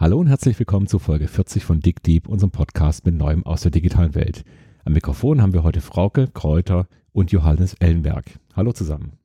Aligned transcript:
Hallo 0.00 0.20
und 0.20 0.28
herzlich 0.28 0.56
willkommen 0.60 0.86
zu 0.86 1.00
Folge 1.00 1.26
40 1.26 1.64
von 1.64 1.80
Dick 1.80 2.04
Deep, 2.04 2.28
unserem 2.28 2.52
Podcast 2.52 3.04
mit 3.04 3.16
Neuem 3.16 3.44
aus 3.44 3.62
der 3.62 3.72
digitalen 3.72 4.14
Welt. 4.14 4.44
Am 4.84 4.92
Mikrofon 4.92 5.42
haben 5.42 5.52
wir 5.52 5.64
heute 5.64 5.80
Frauke 5.80 6.28
Kräuter 6.28 6.86
und 7.10 7.32
Johannes 7.32 7.74
Ellenberg. 7.80 8.26
Hallo 8.54 8.70
zusammen. 8.70 9.18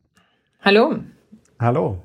Hallo. 0.62 0.96
Hallo. 1.60 2.02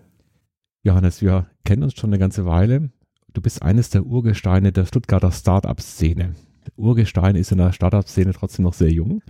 Johannes, 0.83 1.23
wir 1.23 1.47
kennen 1.65 1.83
uns 1.83 1.95
schon 1.95 2.11
eine 2.11 2.19
ganze 2.19 2.45
Weile. 2.45 2.91
Du 3.33 3.41
bist 3.41 3.63
eines 3.63 3.89
der 3.89 4.05
Urgesteine 4.05 4.71
der 4.71 4.85
Stuttgarter 4.85 5.33
Startup-Szene. 5.33 6.35
Urgestein 6.77 7.37
ist 7.37 7.51
in 7.51 7.57
der 7.57 7.73
Startup-Szene 7.73 8.35
trotzdem 8.35 8.65
noch 8.65 8.75
sehr 8.75 8.93
jung. 8.93 9.23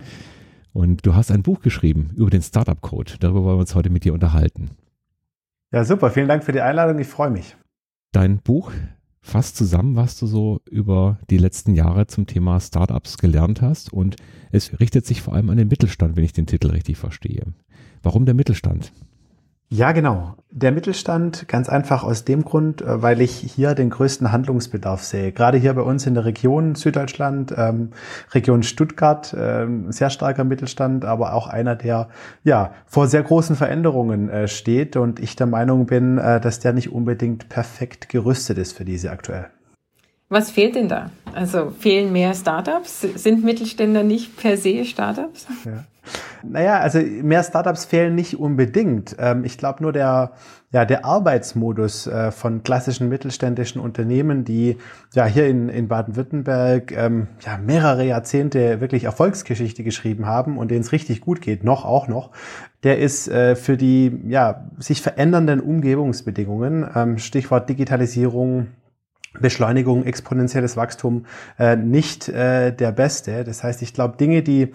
Und 0.73 1.05
du 1.05 1.15
hast 1.15 1.31
ein 1.31 1.43
Buch 1.43 1.61
geschrieben 1.61 2.11
über 2.17 2.29
den 2.29 2.41
Startup-Code. 2.41 3.13
Darüber 3.21 3.45
wollen 3.45 3.55
wir 3.55 3.61
uns 3.61 3.73
heute 3.73 3.89
mit 3.89 4.03
dir 4.03 4.13
unterhalten. 4.13 4.71
Ja, 5.71 5.85
super. 5.85 6.11
Vielen 6.11 6.27
Dank 6.27 6.43
für 6.43 6.51
die 6.51 6.59
Einladung. 6.59 6.99
Ich 6.99 7.07
freue 7.07 7.29
mich. 7.29 7.55
Dein 8.11 8.39
Buch 8.39 8.73
fasst 9.21 9.57
zusammen, 9.57 9.95
was 9.95 10.17
du 10.17 10.27
so 10.27 10.61
über 10.69 11.19
die 11.29 11.37
letzten 11.37 11.75
Jahre 11.75 12.07
zum 12.07 12.25
Thema 12.25 12.59
Startups 12.59 13.17
gelernt 13.17 13.61
hast. 13.61 13.91
Und 13.91 14.15
es 14.51 14.79
richtet 14.79 15.05
sich 15.05 15.21
vor 15.21 15.33
allem 15.33 15.49
an 15.49 15.57
den 15.57 15.67
Mittelstand, 15.67 16.15
wenn 16.15 16.23
ich 16.23 16.33
den 16.33 16.47
Titel 16.47 16.67
richtig 16.69 16.97
verstehe. 16.97 17.53
Warum 18.01 18.25
der 18.25 18.35
Mittelstand? 18.35 18.91
Ja, 19.71 19.91
genau. 19.91 20.33
Der 20.49 20.71
Mittelstand 20.71 21.47
ganz 21.47 21.69
einfach 21.69 22.03
aus 22.03 22.25
dem 22.25 22.43
Grund, 22.43 22.81
äh, 22.81 23.03
weil 23.03 23.21
ich 23.21 23.33
hier 23.33 23.75
den 23.75 23.91
größten 23.91 24.31
Handlungsbedarf 24.31 25.03
sehe. 25.03 25.31
Gerade 25.31 25.59
hier 25.59 25.75
bei 25.75 25.83
uns 25.83 26.07
in 26.07 26.15
der 26.15 26.25
Region 26.25 26.73
Süddeutschland, 26.73 27.53
ähm, 27.55 27.91
Region 28.31 28.63
Stuttgart, 28.63 29.35
ähm, 29.37 29.91
sehr 29.91 30.09
starker 30.09 30.43
Mittelstand, 30.43 31.05
aber 31.05 31.33
auch 31.35 31.47
einer, 31.47 31.75
der 31.75 32.09
ja 32.43 32.73
vor 32.87 33.07
sehr 33.07 33.21
großen 33.21 33.55
Veränderungen 33.55 34.29
äh, 34.29 34.47
steht 34.47 34.95
und 34.95 35.19
ich 35.19 35.35
der 35.35 35.45
Meinung 35.45 35.85
bin, 35.85 36.17
äh, 36.17 36.41
dass 36.41 36.59
der 36.59 36.73
nicht 36.73 36.91
unbedingt 36.91 37.47
perfekt 37.49 38.09
gerüstet 38.09 38.57
ist 38.57 38.75
für 38.75 38.85
diese 38.85 39.11
aktuell. 39.11 39.51
Was 40.29 40.51
fehlt 40.51 40.75
denn 40.75 40.87
da? 40.87 41.09
Also 41.33 41.71
fehlen 41.71 42.11
mehr 42.11 42.35
Startups? 42.35 43.01
Sind 43.01 43.43
Mittelständler 43.43 44.03
nicht 44.03 44.37
per 44.37 44.57
se 44.57 44.85
Startups? 44.85 45.47
Ja. 45.65 45.83
Naja, 46.43 46.79
also 46.79 46.99
mehr 46.99 47.43
Startups 47.43 47.85
fehlen 47.85 48.15
nicht 48.15 48.39
unbedingt. 48.39 49.15
Ähm, 49.19 49.43
ich 49.43 49.57
glaube 49.57 49.83
nur 49.83 49.91
der, 49.91 50.31
ja, 50.71 50.85
der 50.85 51.03
Arbeitsmodus 51.03 52.07
äh, 52.07 52.31
von 52.31 52.63
klassischen 52.63 53.09
mittelständischen 53.09 53.81
Unternehmen, 53.81 54.45
die 54.45 54.77
ja 55.13 55.25
hier 55.25 55.47
in, 55.47 55.67
in 55.69 55.87
Baden-Württemberg 55.87 56.91
ähm, 56.91 57.27
ja, 57.41 57.57
mehrere 57.57 58.05
Jahrzehnte 58.05 58.81
wirklich 58.81 59.03
Erfolgsgeschichte 59.03 59.83
geschrieben 59.83 60.27
haben 60.27 60.57
und 60.57 60.71
denen 60.71 60.81
es 60.81 60.91
richtig 60.91 61.21
gut 61.21 61.41
geht, 61.41 61.63
noch 61.63 61.85
auch 61.85 62.07
noch, 62.07 62.31
der 62.83 62.99
ist 62.99 63.27
äh, 63.27 63.55
für 63.55 63.77
die 63.77 64.19
ja, 64.27 64.69
sich 64.77 65.01
verändernden 65.01 65.59
Umgebungsbedingungen, 65.59 66.87
ähm, 66.95 67.17
Stichwort 67.17 67.67
Digitalisierung, 67.67 68.67
Beschleunigung, 69.39 70.05
exponentielles 70.05 70.75
Wachstum 70.77 71.25
äh, 71.57 71.75
nicht 71.75 72.29
äh, 72.29 72.71
der 72.71 72.91
beste. 72.91 73.43
Das 73.43 73.63
heißt, 73.63 73.81
ich 73.81 73.93
glaube, 73.93 74.17
Dinge, 74.17 74.41
die 74.41 74.71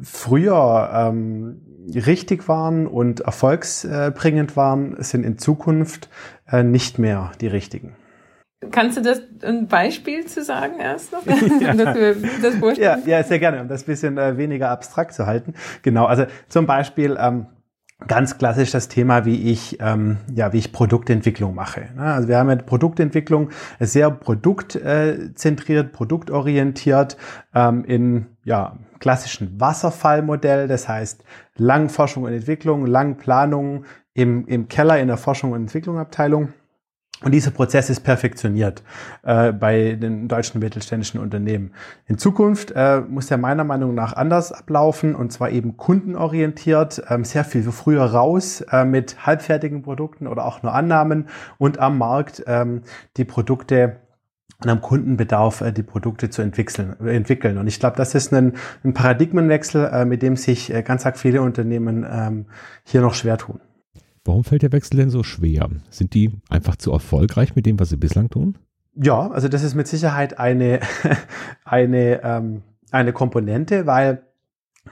früher 0.00 0.90
ähm, 0.94 1.60
richtig 1.94 2.48
waren 2.48 2.86
und 2.86 3.20
erfolgsbringend 3.20 4.56
waren, 4.56 4.96
sind 5.02 5.24
in 5.24 5.38
Zukunft 5.38 6.08
äh, 6.50 6.62
nicht 6.62 6.98
mehr 6.98 7.32
die 7.40 7.48
richtigen. 7.48 7.96
Kannst 8.70 8.96
du 8.96 9.02
das 9.02 9.20
ein 9.42 9.66
Beispiel 9.66 10.24
zu 10.26 10.44
sagen 10.44 10.78
erst 10.78 11.12
noch? 11.12 11.26
ja. 11.26 12.74
ja, 12.76 12.98
ja, 13.04 13.22
sehr 13.24 13.40
gerne, 13.40 13.60
um 13.60 13.68
das 13.68 13.82
bisschen 13.82 14.16
äh, 14.18 14.36
weniger 14.36 14.70
abstrakt 14.70 15.14
zu 15.14 15.26
halten. 15.26 15.54
Genau, 15.82 16.06
also 16.06 16.26
zum 16.48 16.66
Beispiel 16.66 17.16
ähm, 17.20 17.46
ganz 18.06 18.38
klassisch 18.38 18.70
das 18.70 18.88
Thema, 18.88 19.24
wie 19.24 19.50
ich, 19.50 19.78
ähm, 19.80 20.18
ja, 20.34 20.52
wie 20.52 20.58
ich 20.58 20.72
Produktentwicklung 20.72 21.54
mache. 21.54 21.88
Also 21.96 22.28
wir 22.28 22.38
haben 22.38 22.50
ja 22.50 22.56
Produktentwicklung 22.56 23.50
sehr 23.80 24.10
produktzentriert, 24.10 25.92
produktorientiert 25.92 27.16
ähm, 27.54 27.84
in 27.84 28.26
ja, 28.44 28.76
klassischen 28.98 29.60
Wasserfallmodell, 29.60 30.68
das 30.68 30.88
heißt 30.88 31.24
lang 31.56 31.88
Forschung 31.88 32.24
und 32.24 32.32
Entwicklung, 32.32 32.86
lang 32.86 33.16
Planung 33.16 33.84
im, 34.14 34.46
im 34.46 34.68
Keller 34.68 34.98
in 35.00 35.08
der 35.08 35.16
Forschung 35.16 35.52
und 35.52 35.62
Entwicklung 35.62 35.98
Abteilung 35.98 36.52
und 37.22 37.32
dieser 37.32 37.50
Prozess 37.50 37.90
ist 37.90 38.00
perfektioniert 38.00 38.82
äh, 39.22 39.52
bei 39.52 39.94
den 39.94 40.28
deutschen 40.28 40.60
mittelständischen 40.60 41.20
Unternehmen. 41.20 41.72
In 42.06 42.18
Zukunft 42.18 42.72
äh, 42.74 43.00
muss 43.00 43.30
er 43.30 43.38
meiner 43.38 43.64
Meinung 43.64 43.94
nach 43.94 44.14
anders 44.14 44.52
ablaufen 44.52 45.14
und 45.14 45.32
zwar 45.32 45.50
eben 45.50 45.76
kundenorientiert, 45.76 47.02
ähm, 47.08 47.24
sehr 47.24 47.44
viel 47.44 47.62
früher 47.70 48.04
raus 48.04 48.62
äh, 48.72 48.84
mit 48.84 49.26
halbfertigen 49.26 49.82
Produkten 49.82 50.26
oder 50.26 50.44
auch 50.44 50.62
nur 50.62 50.74
Annahmen 50.74 51.28
und 51.58 51.78
am 51.78 51.98
Markt 51.98 52.42
ähm, 52.46 52.82
die 53.16 53.24
Produkte 53.24 53.96
und 54.62 54.70
am 54.70 54.80
Kundenbedarf 54.80 55.60
äh, 55.60 55.72
die 55.72 55.82
Produkte 55.82 56.30
zu 56.30 56.42
entwickeln. 56.42 56.96
entwickeln. 57.06 57.58
Und 57.58 57.66
ich 57.66 57.80
glaube, 57.80 57.96
das 57.96 58.14
ist 58.14 58.32
ein, 58.32 58.54
ein 58.84 58.94
Paradigmenwechsel, 58.94 59.90
äh, 59.92 60.04
mit 60.04 60.22
dem 60.22 60.36
sich 60.36 60.72
äh, 60.72 60.82
ganz 60.82 61.06
arg 61.06 61.18
viele 61.18 61.42
Unternehmen 61.42 62.06
ähm, 62.10 62.46
hier 62.84 63.00
noch 63.00 63.14
schwer 63.14 63.38
tun. 63.38 63.60
Warum 64.24 64.44
fällt 64.44 64.62
der 64.62 64.72
Wechsel 64.72 64.96
denn 64.98 65.10
so 65.10 65.22
schwer? 65.22 65.68
Sind 65.90 66.14
die 66.14 66.30
einfach 66.48 66.76
zu 66.76 66.92
erfolgreich 66.92 67.56
mit 67.56 67.66
dem, 67.66 67.80
was 67.80 67.88
sie 67.88 67.96
bislang 67.96 68.30
tun? 68.30 68.56
Ja, 68.94 69.30
also 69.30 69.48
das 69.48 69.62
ist 69.62 69.74
mit 69.74 69.88
Sicherheit 69.88 70.38
eine, 70.38 70.80
eine, 71.64 72.22
ähm, 72.22 72.62
eine 72.90 73.12
Komponente, 73.12 73.86
weil 73.86 74.22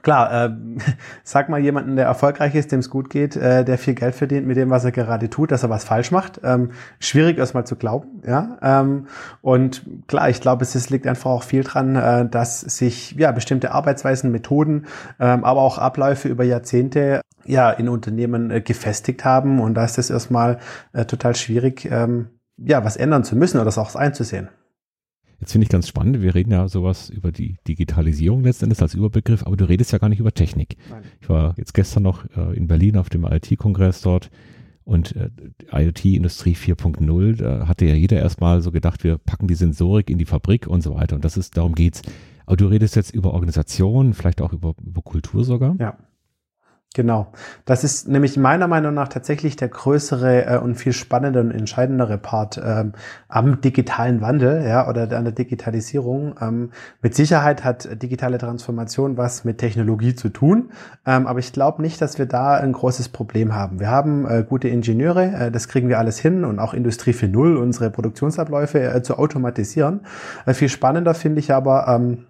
Klar, 0.02 0.44
äh, 0.46 0.50
sag 1.24 1.48
mal 1.48 1.60
jemanden, 1.60 1.96
der 1.96 2.06
erfolgreich 2.06 2.54
ist, 2.54 2.72
dem 2.72 2.80
es 2.80 2.90
gut 2.90 3.10
geht, 3.10 3.36
äh, 3.36 3.64
der 3.64 3.76
viel 3.76 3.94
Geld 3.94 4.14
verdient 4.14 4.46
mit 4.46 4.56
dem, 4.56 4.70
was 4.70 4.84
er 4.84 4.92
gerade 4.92 5.28
tut, 5.28 5.50
dass 5.50 5.62
er 5.62 5.70
was 5.70 5.84
falsch 5.84 6.10
macht. 6.10 6.40
Ähm, 6.44 6.70
schwierig 7.00 7.38
erstmal 7.38 7.66
zu 7.66 7.76
glauben, 7.76 8.22
ja. 8.26 8.56
Ähm, 8.62 9.08
und 9.42 9.82
klar, 10.06 10.30
ich 10.30 10.40
glaube, 10.40 10.62
es, 10.62 10.74
es 10.74 10.90
liegt 10.90 11.06
einfach 11.06 11.30
auch 11.30 11.42
viel 11.42 11.64
dran, 11.64 11.96
äh, 11.96 12.28
dass 12.28 12.60
sich 12.60 13.12
ja 13.12 13.32
bestimmte 13.32 13.72
Arbeitsweisen, 13.72 14.30
Methoden, 14.30 14.86
ähm, 15.18 15.44
aber 15.44 15.60
auch 15.60 15.78
Abläufe 15.78 16.28
über 16.28 16.44
Jahrzehnte 16.44 17.20
ja 17.44 17.70
in 17.70 17.88
Unternehmen 17.88 18.50
äh, 18.50 18.60
gefestigt 18.60 19.24
haben. 19.24 19.60
Und 19.60 19.74
da 19.74 19.84
ist 19.84 19.98
es 19.98 20.10
erstmal 20.10 20.58
äh, 20.92 21.04
total 21.04 21.34
schwierig, 21.34 21.88
ähm, 21.90 22.28
ja, 22.56 22.84
was 22.84 22.96
ändern 22.96 23.24
zu 23.24 23.36
müssen 23.36 23.56
oder 23.56 23.64
das 23.64 23.78
auch 23.78 23.94
einzusehen. 23.96 24.48
Jetzt 25.40 25.52
finde 25.52 25.64
ich 25.64 25.70
ganz 25.70 25.88
spannend, 25.88 26.20
wir 26.20 26.34
reden 26.34 26.52
ja 26.52 26.68
sowas 26.68 27.08
über 27.08 27.32
die 27.32 27.56
Digitalisierung 27.66 28.44
letztendlich 28.44 28.80
als 28.82 28.94
Überbegriff, 28.94 29.46
aber 29.46 29.56
du 29.56 29.66
redest 29.66 29.90
ja 29.90 29.98
gar 29.98 30.10
nicht 30.10 30.20
über 30.20 30.32
Technik. 30.32 30.76
Nein. 30.90 31.02
Ich 31.20 31.28
war 31.30 31.54
jetzt 31.56 31.72
gestern 31.72 32.02
noch 32.02 32.24
äh, 32.36 32.54
in 32.54 32.66
Berlin 32.66 32.98
auf 32.98 33.08
dem 33.08 33.24
IoT-Kongress 33.24 34.02
dort 34.02 34.30
und 34.84 35.16
äh, 35.16 35.30
IoT-Industrie 35.72 36.54
4.0, 36.54 37.36
da 37.36 37.66
hatte 37.66 37.86
ja 37.86 37.94
jeder 37.94 38.18
erstmal 38.18 38.60
so 38.60 38.70
gedacht, 38.70 39.02
wir 39.02 39.16
packen 39.16 39.46
die 39.46 39.54
Sensorik 39.54 40.10
in 40.10 40.18
die 40.18 40.26
Fabrik 40.26 40.66
und 40.66 40.82
so 40.82 40.94
weiter 40.94 41.16
und 41.16 41.24
das 41.24 41.38
ist, 41.38 41.56
darum 41.56 41.74
geht's. 41.74 42.02
Aber 42.44 42.56
du 42.56 42.66
redest 42.66 42.96
jetzt 42.96 43.14
über 43.14 43.32
Organisation, 43.32 44.12
vielleicht 44.12 44.42
auch 44.42 44.52
über, 44.52 44.74
über 44.84 45.02
Kultur 45.02 45.44
sogar. 45.44 45.76
Ja. 45.78 45.96
Genau. 46.92 47.30
Das 47.66 47.84
ist 47.84 48.08
nämlich 48.08 48.36
meiner 48.36 48.66
Meinung 48.66 48.94
nach 48.94 49.06
tatsächlich 49.06 49.54
der 49.54 49.68
größere 49.68 50.46
äh, 50.46 50.58
und 50.58 50.74
viel 50.74 50.92
spannendere 50.92 51.44
und 51.44 51.52
entscheidendere 51.52 52.18
Part 52.18 52.60
ähm, 52.62 52.94
am 53.28 53.60
digitalen 53.60 54.20
Wandel, 54.20 54.66
ja, 54.66 54.88
oder 54.88 55.02
an 55.16 55.22
der 55.22 55.32
Digitalisierung. 55.32 56.34
Ähm, 56.40 56.70
mit 57.00 57.14
Sicherheit 57.14 57.62
hat 57.62 58.02
digitale 58.02 58.38
Transformation 58.38 59.16
was 59.16 59.44
mit 59.44 59.58
Technologie 59.58 60.16
zu 60.16 60.30
tun, 60.30 60.72
ähm, 61.06 61.28
aber 61.28 61.38
ich 61.38 61.52
glaube 61.52 61.80
nicht, 61.80 62.02
dass 62.02 62.18
wir 62.18 62.26
da 62.26 62.54
ein 62.54 62.72
großes 62.72 63.10
Problem 63.10 63.54
haben. 63.54 63.78
Wir 63.78 63.88
haben 63.88 64.26
äh, 64.26 64.42
gute 64.42 64.66
Ingenieure, 64.66 65.26
äh, 65.26 65.50
das 65.52 65.68
kriegen 65.68 65.88
wir 65.88 66.00
alles 66.00 66.18
hin 66.18 66.44
und 66.44 66.58
auch 66.58 66.74
Industrie 66.74 67.12
4.0, 67.12 67.54
unsere 67.54 67.90
Produktionsabläufe 67.90 68.80
äh, 68.80 69.00
zu 69.04 69.16
automatisieren. 69.16 70.00
Äh, 70.44 70.54
viel 70.54 70.68
spannender 70.68 71.14
finde 71.14 71.38
ich 71.38 71.54
aber, 71.54 71.86
ähm, 71.86 72.26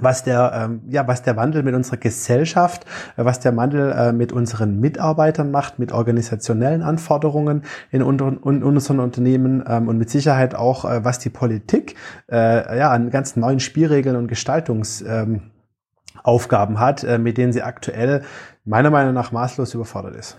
was 0.00 0.24
der, 0.24 0.52
ähm, 0.54 0.82
ja, 0.88 1.06
was 1.06 1.22
der 1.22 1.36
Wandel 1.36 1.62
mit 1.62 1.74
unserer 1.74 1.96
Gesellschaft, 1.96 2.84
äh, 3.16 3.24
was 3.24 3.40
der 3.40 3.56
Wandel 3.56 3.92
äh, 3.92 4.12
mit 4.12 4.32
unseren 4.32 4.80
Mitarbeitern 4.80 5.50
macht, 5.50 5.78
mit 5.78 5.92
organisationellen 5.92 6.82
Anforderungen 6.82 7.62
in, 7.90 8.02
unter, 8.02 8.28
in 8.28 8.62
unseren 8.62 9.00
Unternehmen 9.00 9.64
ähm, 9.66 9.88
und 9.88 9.98
mit 9.98 10.10
Sicherheit 10.10 10.54
auch, 10.54 10.84
äh, 10.84 11.04
was 11.04 11.18
die 11.18 11.30
Politik 11.30 11.94
äh, 12.30 12.78
ja, 12.78 12.90
an 12.90 13.10
ganz 13.10 13.36
neuen 13.36 13.60
Spielregeln 13.60 14.16
und 14.16 14.28
Gestaltungsaufgaben 14.28 16.76
ähm, 16.76 16.80
hat, 16.80 17.04
äh, 17.04 17.18
mit 17.18 17.38
denen 17.38 17.52
sie 17.52 17.62
aktuell 17.62 18.22
meiner 18.64 18.90
Meinung 18.90 19.14
nach 19.14 19.32
maßlos 19.32 19.74
überfordert 19.74 20.16
ist. 20.16 20.38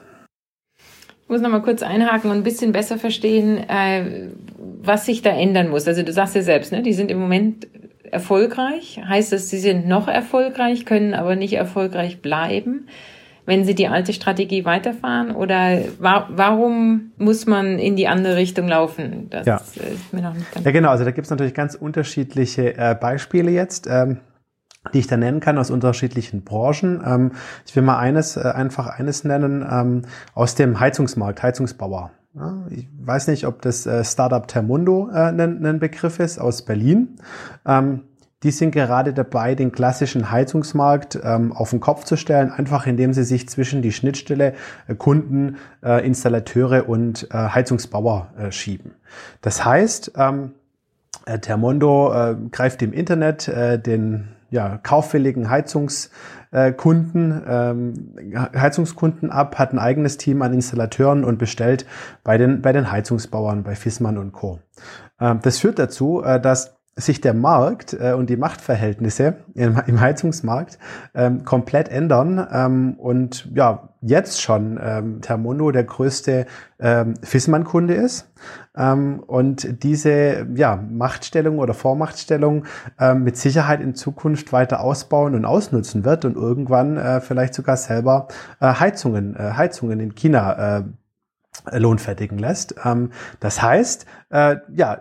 Ich 1.29 1.31
muss 1.31 1.41
noch 1.41 1.49
mal 1.49 1.61
kurz 1.61 1.83
einhaken 1.83 2.31
und 2.31 2.37
ein 2.37 2.43
bisschen 2.43 2.71
besser 2.71 2.97
verstehen, 2.97 3.59
äh, 3.69 4.29
was 4.81 5.05
sich 5.05 5.21
da 5.21 5.29
ändern 5.29 5.69
muss. 5.69 5.87
Also 5.87 6.01
du 6.01 6.11
sagst 6.11 6.33
ja 6.33 6.41
selbst, 6.41 6.71
ne, 6.71 6.81
die 6.81 6.93
sind 6.93 7.11
im 7.11 7.19
Moment 7.19 7.67
erfolgreich? 8.11 9.01
Heißt 9.07 9.31
das, 9.31 9.49
sie 9.49 9.59
sind 9.59 9.87
noch 9.87 10.07
erfolgreich, 10.07 10.85
können 10.85 11.13
aber 11.13 11.35
nicht 11.35 11.53
erfolgreich 11.53 12.21
bleiben, 12.21 12.87
wenn 13.45 13.65
sie 13.65 13.75
die 13.75 13.87
alte 13.87 14.13
Strategie 14.13 14.65
weiterfahren? 14.65 15.35
Oder 15.35 15.79
wa 15.99 16.27
warum 16.29 17.11
muss 17.17 17.45
man 17.45 17.79
in 17.79 17.95
die 17.95 18.07
andere 18.07 18.35
Richtung 18.35 18.67
laufen? 18.67 19.27
Das 19.29 19.45
ja. 19.45 19.57
ist 19.57 20.13
mir 20.13 20.21
noch 20.21 20.33
nicht 20.33 20.51
ganz 20.51 20.65
Ja, 20.65 20.71
genau. 20.71 20.89
Also 20.89 21.05
da 21.05 21.11
gibt 21.11 21.25
es 21.25 21.31
natürlich 21.31 21.53
ganz 21.53 21.75
unterschiedliche 21.75 22.77
äh, 22.77 22.95
Beispiele 22.99 23.51
jetzt. 23.51 23.87
Ähm 23.89 24.19
die 24.93 24.99
ich 24.99 25.07
da 25.07 25.17
nennen 25.17 25.41
kann 25.41 25.57
aus 25.57 25.71
unterschiedlichen 25.71 26.43
Branchen. 26.43 27.03
Ähm, 27.05 27.31
ich 27.65 27.75
will 27.75 27.83
mal 27.83 27.97
eines, 27.97 28.37
äh, 28.37 28.41
einfach 28.41 28.87
eines 28.87 29.23
nennen 29.23 29.65
ähm, 29.69 30.03
aus 30.33 30.55
dem 30.55 30.79
Heizungsmarkt, 30.79 31.43
Heizungsbauer. 31.43 32.11
Ich 32.69 32.87
weiß 33.01 33.27
nicht, 33.27 33.45
ob 33.45 33.61
das 33.61 33.85
äh, 33.85 34.03
Startup 34.03 34.47
Termundo 34.47 35.09
äh, 35.11 35.29
ein, 35.29 35.79
Begriff 35.79 36.19
ist 36.19 36.39
aus 36.39 36.61
Berlin. 36.61 37.17
Ähm, 37.65 38.03
die 38.43 38.51
sind 38.51 38.71
gerade 38.71 39.13
dabei, 39.13 39.53
den 39.53 39.73
klassischen 39.73 40.31
Heizungsmarkt 40.31 41.19
ähm, 41.21 41.51
auf 41.51 41.71
den 41.71 41.81
Kopf 41.81 42.05
zu 42.05 42.15
stellen, 42.15 42.51
einfach 42.51 42.87
indem 42.87 43.11
sie 43.11 43.25
sich 43.25 43.49
zwischen 43.49 43.81
die 43.81 43.91
Schnittstelle 43.91 44.53
äh, 44.87 44.95
Kunden, 44.95 45.57
Installateure 45.81 46.87
und 46.87 47.27
Heizungsbauer 47.31 48.27
schieben. 48.51 48.91
Das 49.41 49.65
heißt, 49.65 50.13
ähm, 50.15 50.51
äh, 51.25 51.39
Termondo 51.39 52.37
greift 52.51 52.81
im 52.81 52.93
Internet 52.93 53.47
den 53.85 54.29
ja, 54.49 54.77
kaufwilligen 54.77 55.49
Heizungskunden, 55.49 57.43
ähm, 57.47 57.93
Heizungskunden 58.55 59.29
ab, 59.31 59.57
hat 59.59 59.73
ein 59.73 59.79
eigenes 59.79 60.17
Team 60.17 60.41
an 60.41 60.53
Installateuren 60.53 61.23
und 61.23 61.37
bestellt 61.37 61.85
bei 62.23 62.37
den, 62.37 62.61
bei 62.61 62.71
den 62.71 62.91
Heizungsbauern, 62.91 63.63
bei 63.63 63.75
Fissmann 63.75 64.17
und 64.17 64.31
Co. 64.31 64.59
Ähm, 65.19 65.39
das 65.41 65.59
führt 65.59 65.79
dazu, 65.79 66.23
äh, 66.23 66.39
dass 66.39 66.78
sich 66.99 67.21
der 67.21 67.33
Markt 67.33 67.93
äh, 67.93 68.13
und 68.13 68.29
die 68.29 68.37
Machtverhältnisse 68.37 69.35
im, 69.55 69.81
im 69.87 69.99
Heizungsmarkt 69.99 70.77
ähm, 71.15 71.43
komplett 71.45 71.89
ändern 71.89 72.45
ähm, 72.51 72.93
und 72.97 73.49
ja, 73.53 73.89
jetzt 74.01 74.41
schon 74.41 74.79
ähm, 74.81 75.21
Thermono 75.21 75.71
der 75.71 75.83
größte 75.83 76.45
ähm, 76.79 77.15
Fissmann-Kunde 77.21 77.93
ist 77.93 78.31
ähm, 78.77 79.21
und 79.25 79.83
diese 79.83 80.47
ja, 80.55 80.75
Machtstellung 80.77 81.59
oder 81.59 81.73
Vormachtstellung 81.73 82.65
ähm, 82.99 83.23
mit 83.23 83.37
Sicherheit 83.37 83.81
in 83.81 83.95
Zukunft 83.95 84.53
weiter 84.53 84.81
ausbauen 84.81 85.35
und 85.35 85.45
ausnutzen 85.45 86.05
wird 86.05 86.25
und 86.25 86.35
irgendwann 86.35 86.97
äh, 86.97 87.21
vielleicht 87.21 87.53
sogar 87.53 87.77
selber 87.77 88.27
äh, 88.59 88.67
Heizungen, 88.67 89.35
äh, 89.35 89.51
Heizungen 89.55 89.99
in 89.99 90.15
China 90.15 90.77
äh, 90.77 90.83
lohnfertigen 91.77 92.37
lässt. 92.37 92.75
Ähm, 92.83 93.11
das 93.39 93.61
heißt, 93.61 94.05
äh, 94.29 94.57
ja, 94.73 94.99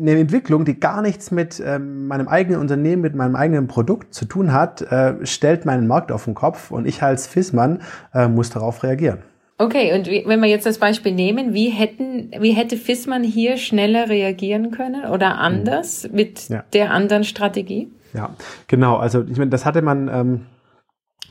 eine 0.00 0.18
Entwicklung, 0.18 0.64
die 0.64 0.78
gar 0.78 1.02
nichts 1.02 1.30
mit 1.30 1.62
ähm, 1.64 2.06
meinem 2.06 2.28
eigenen 2.28 2.60
Unternehmen, 2.60 3.02
mit 3.02 3.14
meinem 3.14 3.36
eigenen 3.36 3.66
Produkt 3.66 4.14
zu 4.14 4.24
tun 4.24 4.52
hat, 4.52 4.82
äh, 4.82 5.14
stellt 5.24 5.64
meinen 5.64 5.86
Markt 5.86 6.12
auf 6.12 6.24
den 6.24 6.34
Kopf 6.34 6.70
und 6.70 6.86
ich 6.86 7.02
als 7.02 7.26
FISMAN 7.26 7.82
äh, 8.12 8.28
muss 8.28 8.50
darauf 8.50 8.82
reagieren. 8.82 9.18
Okay, 9.56 9.94
und 9.94 10.08
wie, 10.08 10.24
wenn 10.26 10.40
wir 10.40 10.48
jetzt 10.48 10.66
das 10.66 10.78
Beispiel 10.78 11.12
nehmen, 11.12 11.54
wie 11.54 11.68
hätten, 11.68 12.32
wie 12.40 12.52
hätte 12.52 12.76
FISMAN 12.76 13.22
hier 13.22 13.56
schneller 13.56 14.08
reagieren 14.08 14.72
können 14.72 15.04
oder 15.04 15.38
anders 15.38 16.08
mhm. 16.08 16.14
mit 16.14 16.48
ja. 16.48 16.64
der 16.72 16.90
anderen 16.90 17.24
Strategie? 17.24 17.88
Ja, 18.14 18.30
genau. 18.66 18.96
Also 18.96 19.22
ich 19.22 19.38
meine, 19.38 19.50
das 19.50 19.64
hatte 19.64 19.82
man 19.82 20.08
ähm, 20.08 20.40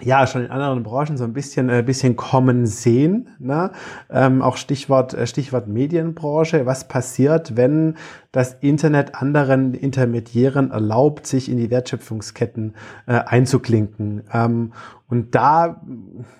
ja 0.01 0.25
schon 0.27 0.45
in 0.45 0.51
anderen 0.51 0.83
Branchen 0.83 1.18
so 1.18 1.24
ein 1.24 1.33
bisschen 1.33 1.69
äh, 1.69 1.83
bisschen 1.86 2.15
kommen 2.15 2.65
sehen. 2.65 3.30
Ne? 3.39 3.71
Ähm, 4.10 4.42
auch 4.42 4.57
Stichwort 4.57 5.13
äh, 5.13 5.27
Stichwort 5.27 5.68
Medienbranche. 5.68 6.65
Was 6.65 6.88
passiert, 6.88 7.56
wenn 7.56 7.95
das 8.33 8.57
Internet 8.59 9.15
anderen 9.15 9.74
Intermediären 9.74 10.71
erlaubt, 10.71 11.25
sich 11.25 11.50
in 11.50 11.57
die 11.57 11.69
Wertschöpfungsketten 11.69 12.74
äh, 13.06 13.13
einzuklinken? 13.13 14.24
Ähm, 14.33 14.74
und 15.07 15.35
da 15.35 15.81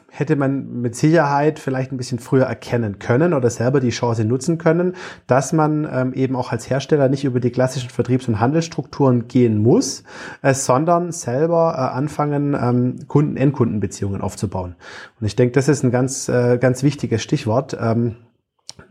hätte 0.10 0.36
man 0.36 0.81
mit 0.81 0.95
Sicherheit 0.95 1.57
vielleicht 1.57 1.92
ein 1.92 1.98
bisschen 1.98 2.19
früher 2.19 2.45
erkennen 2.45 3.00
können 3.00 3.34
oder 3.34 3.50
selber 3.50 3.80
die 3.80 3.90
Chance 3.90 4.25
nutzen 4.25 4.60
können, 4.60 4.95
dass 5.25 5.54
man 5.54 5.88
ähm, 5.92 6.13
eben 6.13 6.36
auch 6.36 6.51
als 6.51 6.69
Hersteller 6.69 7.10
nicht 7.10 7.24
über 7.24 7.40
die 7.40 7.50
klassischen 7.50 7.90
Vertriebs- 7.90 8.28
und 8.28 8.39
Handelsstrukturen 8.39 9.28
gehen 9.28 9.57
muss, 9.57 10.04
äh, 10.44 10.54
sondern 10.54 11.12
selber 11.12 11.74
äh, 11.75 11.96
anfangen, 11.96 12.54
ähm, 12.54 13.07
Kunden-Endkundenbeziehungen 13.07 14.22
aufzubauen. 14.22 14.75
Und 15.19 15.25
ich 15.25 15.36
denke, 15.36 15.54
das 15.54 15.68
ist 15.68 15.84
ein 15.84 15.92
ganz, 15.92 16.30
äh, 16.30 16.60
ganz 16.60 16.84
wichtiges 16.84 17.24
Stichwort. 17.24 17.75
Ähm, 17.80 18.16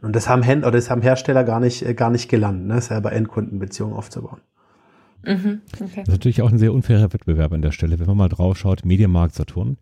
und 0.00 0.14
das 0.16 0.28
haben 0.28 0.42
Händler 0.42 0.68
oder 0.68 0.78
das 0.78 0.90
haben 0.90 1.02
Hersteller 1.02 1.44
gar 1.44 1.60
nicht, 1.60 1.82
äh, 1.82 1.94
gar 1.94 2.10
nicht 2.10 2.28
gelernt, 2.28 2.66
ne, 2.66 2.80
selber 2.80 3.12
Endkundenbeziehungen 3.12 3.94
aufzubauen. 3.94 4.40
Mhm, 5.24 5.60
okay. 5.74 5.90
Das 5.96 6.08
ist 6.08 6.12
natürlich 6.12 6.42
auch 6.42 6.50
ein 6.50 6.58
sehr 6.58 6.72
unfairer 6.72 7.12
Wettbewerb 7.12 7.52
an 7.52 7.62
der 7.62 7.70
Stelle. 7.70 7.98
Wenn 7.98 8.06
man 8.06 8.16
mal 8.16 8.28
drauf 8.28 8.58
schaut, 8.58 8.84
Medienmarkt 8.84 9.34
Saturn, 9.34 9.76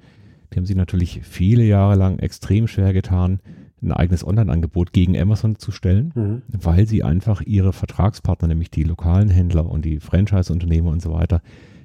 die 0.53 0.57
haben 0.57 0.67
sich 0.67 0.77
natürlich 0.77 1.21
viele 1.23 1.65
Jahre 1.65 1.97
lang 1.97 2.19
extrem 2.19 2.67
schwer 2.67 2.93
getan, 2.93 3.41
ein 3.83 3.93
eigenes 3.93 4.27
Online-Angebot 4.27 4.93
gegen 4.93 5.19
Amazon 5.19 5.57
zu 5.57 5.73
stellen, 5.73 6.13
mhm. 6.15 6.43
weil 6.49 6.87
sie 6.87 7.03
einfach 7.03 7.41
ihre 7.41 7.73
Vertragspartner, 7.73 8.49
nämlich 8.49 8.71
die 8.71 8.83
lokalen 8.83 9.31
Händler 9.31 9.67
und 9.67 9.85
die 9.85 10.01
Franchise-Unternehmer 10.01 10.91
und 10.91 11.01
so 11.01 11.13
weiter, 11.13 11.41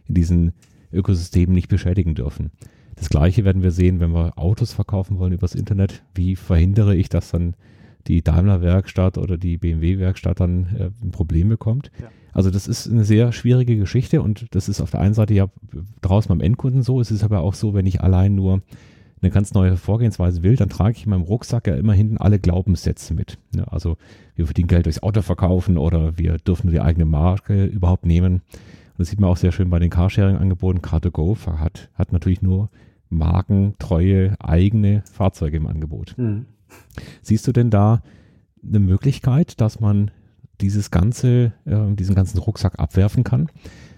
in 0.07 0.15
diesen 0.15 0.53
Ökosystemen 0.91 1.55
nicht 1.55 1.69
beschädigen 1.69 2.15
dürfen. 2.15 2.51
Das 2.95 3.09
gleiche 3.09 3.45
werden 3.45 3.63
wir 3.63 3.71
sehen, 3.71 3.99
wenn 3.99 4.13
wir 4.13 4.37
Autos 4.37 4.73
verkaufen 4.73 5.19
wollen 5.19 5.33
übers 5.33 5.55
Internet. 5.55 6.03
Wie 6.13 6.35
verhindere 6.35 6.95
ich, 6.95 7.09
dass 7.09 7.31
dann 7.31 7.55
die 8.07 8.21
Daimler-Werkstatt 8.21 9.17
oder 9.17 9.37
die 9.37 9.57
BMW-Werkstatt 9.57 10.39
dann 10.39 10.75
äh, 10.77 10.89
ein 11.03 11.11
Problem 11.11 11.49
bekommt? 11.49 11.91
Ja. 12.01 12.09
Also 12.33 12.51
das 12.51 12.67
ist 12.67 12.89
eine 12.89 13.05
sehr 13.05 13.31
schwierige 13.31 13.77
Geschichte 13.77 14.21
und 14.21 14.47
das 14.51 14.67
ist 14.67 14.81
auf 14.81 14.91
der 14.91 14.99
einen 14.99 15.13
Seite 15.13 15.33
ja 15.33 15.47
draußen 16.01 16.27
beim 16.27 16.41
Endkunden 16.41 16.83
so, 16.83 16.99
es 16.99 17.09
ist 17.09 17.23
aber 17.23 17.39
auch 17.39 17.53
so, 17.53 17.73
wenn 17.73 17.85
ich 17.85 18.01
allein 18.01 18.35
nur 18.35 18.61
eine 19.21 19.31
ganz 19.31 19.53
neue 19.53 19.77
Vorgehensweise 19.77 20.43
will, 20.43 20.55
dann 20.55 20.69
trage 20.69 20.97
ich 20.97 21.05
in 21.05 21.11
meinem 21.11 21.23
Rucksack 21.23 21.67
ja 21.67 21.75
immer 21.75 21.93
hinten 21.93 22.17
alle 22.17 22.37
Glaubenssätze 22.39 23.13
mit. 23.13 23.37
Ja, 23.55 23.63
also 23.65 23.97
wir 24.35 24.45
verdienen 24.45 24.67
Geld 24.67 24.85
durchs 24.85 25.01
Auto 25.01 25.21
verkaufen 25.21 25.77
oder 25.77 26.17
wir 26.17 26.37
dürfen 26.37 26.67
nur 26.67 26.73
die 26.73 26.81
eigene 26.81 27.05
Marke 27.05 27.65
überhaupt 27.65 28.05
nehmen. 28.05 28.33
Und 28.33 28.99
das 28.99 29.09
sieht 29.09 29.19
man 29.19 29.29
auch 29.29 29.37
sehr 29.37 29.51
schön 29.51 29.69
bei 29.69 29.79
den 29.79 29.89
Carsharing-Angeboten. 29.89 30.79
Car2Go 30.79 31.37
hat, 31.57 31.89
hat 31.95 32.11
natürlich 32.11 32.41
nur 32.41 32.69
markentreue 33.09 34.35
eigene 34.39 35.03
Fahrzeuge 35.11 35.57
im 35.57 35.67
Angebot. 35.67 36.15
Mhm. 36.17 36.45
Siehst 37.21 37.47
du 37.47 37.51
denn 37.51 37.69
da 37.69 38.01
eine 38.67 38.79
Möglichkeit, 38.79 39.59
dass 39.61 39.79
man 39.79 40.11
dieses 40.61 40.91
ganze, 40.91 41.53
äh, 41.65 41.95
diesen 41.95 42.15
ganzen 42.15 42.39
Rucksack 42.39 42.79
abwerfen 42.79 43.23
kann. 43.23 43.49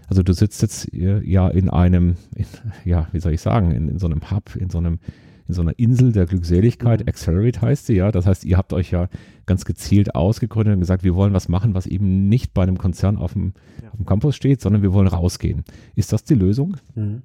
Also 0.07 0.23
du 0.23 0.33
sitzt 0.33 0.61
jetzt 0.61 0.93
äh, 0.93 1.21
ja 1.23 1.47
in 1.49 1.69
einem, 1.69 2.15
in, 2.35 2.45
ja, 2.85 3.07
wie 3.11 3.19
soll 3.19 3.33
ich 3.33 3.41
sagen, 3.41 3.71
in, 3.71 3.89
in 3.89 3.99
so 3.99 4.07
einem 4.07 4.31
Hub, 4.31 4.55
in 4.55 4.69
so 4.69 4.77
einem, 4.77 4.99
in 5.47 5.53
so 5.53 5.61
einer 5.61 5.77
Insel 5.77 6.11
der 6.11 6.25
Glückseligkeit, 6.25 7.01
mhm. 7.01 7.07
Accelerate 7.07 7.61
heißt 7.61 7.85
sie, 7.85 7.95
ja. 7.95 8.11
Das 8.11 8.25
heißt, 8.25 8.43
ihr 8.45 8.57
habt 8.57 8.73
euch 8.73 8.91
ja 8.91 9.09
ganz 9.45 9.65
gezielt 9.65 10.15
ausgegründet 10.15 10.73
und 10.75 10.79
gesagt, 10.79 11.03
wir 11.03 11.15
wollen 11.15 11.33
was 11.33 11.47
machen, 11.49 11.73
was 11.73 11.87
eben 11.87 12.27
nicht 12.27 12.53
bei 12.53 12.63
einem 12.63 12.77
Konzern 12.77 13.17
auf 13.17 13.33
dem, 13.33 13.53
ja. 13.81 13.89
auf 13.89 13.97
dem 13.97 14.05
Campus 14.05 14.35
steht, 14.35 14.61
sondern 14.61 14.81
wir 14.81 14.93
wollen 14.93 15.07
rausgehen. 15.07 15.63
Ist 15.95 16.13
das 16.13 16.23
die 16.23 16.35
Lösung? 16.35 16.77
Mhm. 16.95 17.21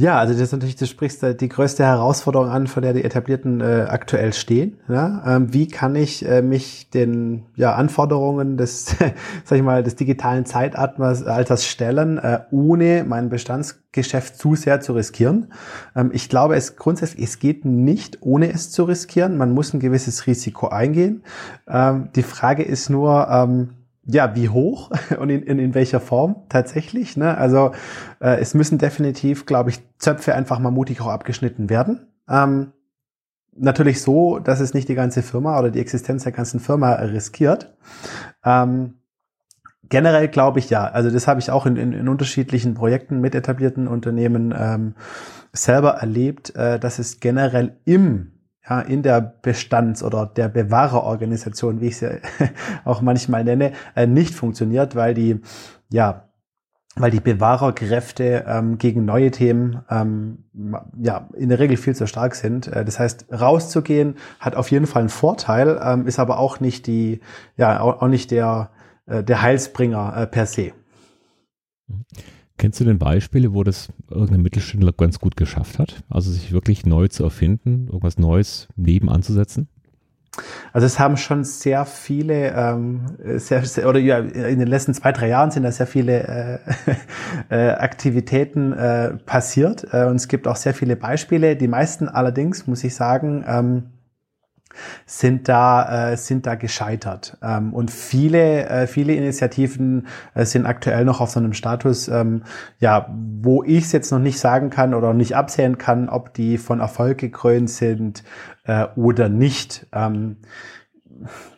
Ja, 0.00 0.16
also 0.16 0.32
das 0.32 0.42
ist 0.42 0.52
natürlich, 0.52 0.76
du 0.76 0.86
sprichst 0.86 1.26
die 1.40 1.48
größte 1.48 1.84
Herausforderung 1.84 2.50
an, 2.50 2.68
vor 2.68 2.80
der 2.80 2.92
die 2.92 3.02
Etablierten 3.02 3.60
äh, 3.60 3.86
aktuell 3.88 4.32
stehen. 4.32 4.78
Ja? 4.88 5.24
Ähm, 5.26 5.52
wie 5.52 5.66
kann 5.66 5.96
ich 5.96 6.24
äh, 6.24 6.40
mich 6.40 6.88
den 6.90 7.46
ja, 7.56 7.74
Anforderungen 7.74 8.56
des, 8.56 8.94
sag 9.44 9.58
ich 9.58 9.62
mal, 9.64 9.82
des 9.82 9.96
digitalen 9.96 10.46
Zeitalters 10.46 11.66
stellen, 11.66 12.16
äh, 12.18 12.42
ohne 12.52 13.04
mein 13.08 13.28
Bestandsgeschäft 13.28 14.36
zu 14.36 14.54
sehr 14.54 14.80
zu 14.80 14.92
riskieren? 14.92 15.52
Ähm, 15.96 16.10
ich 16.14 16.28
glaube, 16.28 16.54
es 16.54 16.76
grundsätzlich, 16.76 17.24
es 17.24 17.40
geht 17.40 17.64
nicht, 17.64 18.18
ohne 18.20 18.52
es 18.52 18.70
zu 18.70 18.84
riskieren. 18.84 19.36
Man 19.36 19.50
muss 19.50 19.74
ein 19.74 19.80
gewisses 19.80 20.28
Risiko 20.28 20.68
eingehen. 20.68 21.24
Ähm, 21.66 22.10
die 22.14 22.22
Frage 22.22 22.62
ist 22.62 22.88
nur, 22.88 23.26
ähm, 23.28 23.70
ja, 24.10 24.34
wie 24.34 24.48
hoch 24.48 24.90
und 25.18 25.30
in, 25.30 25.42
in, 25.42 25.58
in 25.58 25.74
welcher 25.74 26.00
Form 26.00 26.36
tatsächlich. 26.48 27.16
Ne? 27.16 27.36
Also 27.36 27.72
äh, 28.20 28.40
es 28.40 28.54
müssen 28.54 28.78
definitiv, 28.78 29.46
glaube 29.46 29.70
ich, 29.70 29.80
Zöpfe 29.98 30.34
einfach 30.34 30.58
mal 30.58 30.70
mutig 30.70 31.00
auch 31.00 31.08
abgeschnitten 31.08 31.68
werden. 31.68 32.08
Ähm, 32.28 32.72
natürlich 33.56 34.02
so, 34.02 34.38
dass 34.38 34.60
es 34.60 34.74
nicht 34.74 34.88
die 34.88 34.94
ganze 34.94 35.22
Firma 35.22 35.58
oder 35.58 35.70
die 35.70 35.80
Existenz 35.80 36.24
der 36.24 36.32
ganzen 36.32 36.58
Firma 36.58 36.92
riskiert. 36.92 37.76
Ähm, 38.44 38.94
generell 39.88 40.28
glaube 40.28 40.58
ich 40.58 40.70
ja. 40.70 40.84
Also 40.84 41.10
das 41.10 41.28
habe 41.28 41.40
ich 41.40 41.50
auch 41.50 41.66
in, 41.66 41.76
in, 41.76 41.92
in 41.92 42.08
unterschiedlichen 42.08 42.74
Projekten 42.74 43.20
mit 43.20 43.34
etablierten 43.34 43.88
Unternehmen 43.88 44.54
ähm, 44.56 44.94
selber 45.52 45.94
erlebt, 45.94 46.54
äh, 46.56 46.78
dass 46.78 46.98
es 46.98 47.20
generell 47.20 47.76
im 47.84 48.37
ja, 48.68 48.80
in 48.80 49.02
der 49.02 49.20
Bestands- 49.20 50.02
oder 50.02 50.26
der 50.26 50.48
Bewahrerorganisation, 50.48 51.80
wie 51.80 51.88
ich 51.88 51.98
sie 51.98 52.20
auch 52.84 53.00
manchmal 53.00 53.44
nenne, 53.44 53.72
äh, 53.94 54.06
nicht 54.06 54.34
funktioniert, 54.34 54.94
weil 54.96 55.14
die, 55.14 55.40
ja, 55.90 56.24
weil 56.96 57.10
die 57.10 57.20
Bewahrerkräfte 57.20 58.44
ähm, 58.46 58.78
gegen 58.78 59.04
neue 59.04 59.30
Themen 59.30 59.82
ähm, 59.88 60.44
ja 60.98 61.28
in 61.34 61.48
der 61.48 61.60
Regel 61.60 61.76
viel 61.76 61.94
zu 61.94 62.06
stark 62.06 62.34
sind. 62.34 62.66
Äh, 62.66 62.84
das 62.84 62.98
heißt, 62.98 63.26
rauszugehen 63.32 64.16
hat 64.40 64.56
auf 64.56 64.70
jeden 64.70 64.86
Fall 64.86 65.02
einen 65.02 65.08
Vorteil, 65.08 65.80
ähm, 65.82 66.06
ist 66.06 66.18
aber 66.18 66.38
auch 66.38 66.60
nicht 66.60 66.86
die, 66.86 67.20
ja 67.56 67.80
auch, 67.80 68.06
nicht 68.08 68.30
der 68.30 68.70
äh, 69.08 69.24
der 69.24 69.42
Heilsbringer 69.42 70.16
äh, 70.16 70.26
per 70.26 70.46
se. 70.46 70.72
Mhm. 71.86 72.04
Kennst 72.58 72.80
du 72.80 72.84
denn 72.84 72.98
Beispiele, 72.98 73.54
wo 73.54 73.62
das 73.62 73.88
irgendein 74.10 74.42
Mittelständler 74.42 74.92
ganz 74.92 75.20
gut 75.20 75.36
geschafft 75.36 75.78
hat? 75.78 76.02
Also 76.10 76.32
sich 76.32 76.52
wirklich 76.52 76.84
neu 76.84 77.06
zu 77.06 77.22
erfinden, 77.22 77.86
irgendwas 77.86 78.18
Neues 78.18 78.66
nebenanzusetzen? 78.74 79.68
Also 80.72 80.86
es 80.86 80.98
haben 80.98 81.16
schon 81.16 81.44
sehr 81.44 81.84
viele, 81.84 82.52
ähm, 82.54 83.06
sehr, 83.36 83.64
sehr, 83.64 83.88
oder 83.88 83.98
ja, 83.98 84.18
in 84.18 84.58
den 84.58 84.68
letzten 84.68 84.92
zwei, 84.94 85.12
drei 85.12 85.28
Jahren 85.28 85.50
sind 85.50 85.62
da 85.62 85.72
sehr 85.72 85.86
viele 85.86 86.22
äh, 86.28 86.58
äh, 87.50 87.70
Aktivitäten 87.72 88.72
äh, 88.72 89.14
passiert 89.24 89.86
äh, 89.92 90.06
und 90.06 90.16
es 90.16 90.28
gibt 90.28 90.46
auch 90.46 90.56
sehr 90.56 90.74
viele 90.74 90.96
Beispiele. 90.96 91.56
Die 91.56 91.68
meisten 91.68 92.08
allerdings, 92.08 92.66
muss 92.66 92.84
ich 92.84 92.94
sagen, 92.94 93.44
ähm, 93.46 93.84
sind 95.06 95.48
da, 95.48 96.12
äh, 96.12 96.16
sind 96.16 96.46
da 96.46 96.54
gescheitert. 96.54 97.36
Ähm, 97.42 97.72
und 97.72 97.90
viele, 97.90 98.68
äh, 98.68 98.86
viele 98.86 99.14
Initiativen 99.14 100.06
äh, 100.34 100.44
sind 100.44 100.66
aktuell 100.66 101.04
noch 101.04 101.20
auf 101.20 101.30
so 101.30 101.40
einem 101.40 101.52
Status, 101.52 102.08
ähm, 102.08 102.42
ja, 102.80 103.08
wo 103.40 103.62
ich 103.62 103.84
es 103.84 103.92
jetzt 103.92 104.10
noch 104.10 104.18
nicht 104.18 104.38
sagen 104.38 104.70
kann 104.70 104.94
oder 104.94 105.14
nicht 105.14 105.36
absehen 105.36 105.78
kann, 105.78 106.08
ob 106.08 106.34
die 106.34 106.58
von 106.58 106.80
Erfolg 106.80 107.18
gekrönt 107.18 107.70
sind 107.70 108.24
äh, 108.64 108.86
oder 108.96 109.28
nicht. 109.28 109.86
Ähm, 109.92 110.36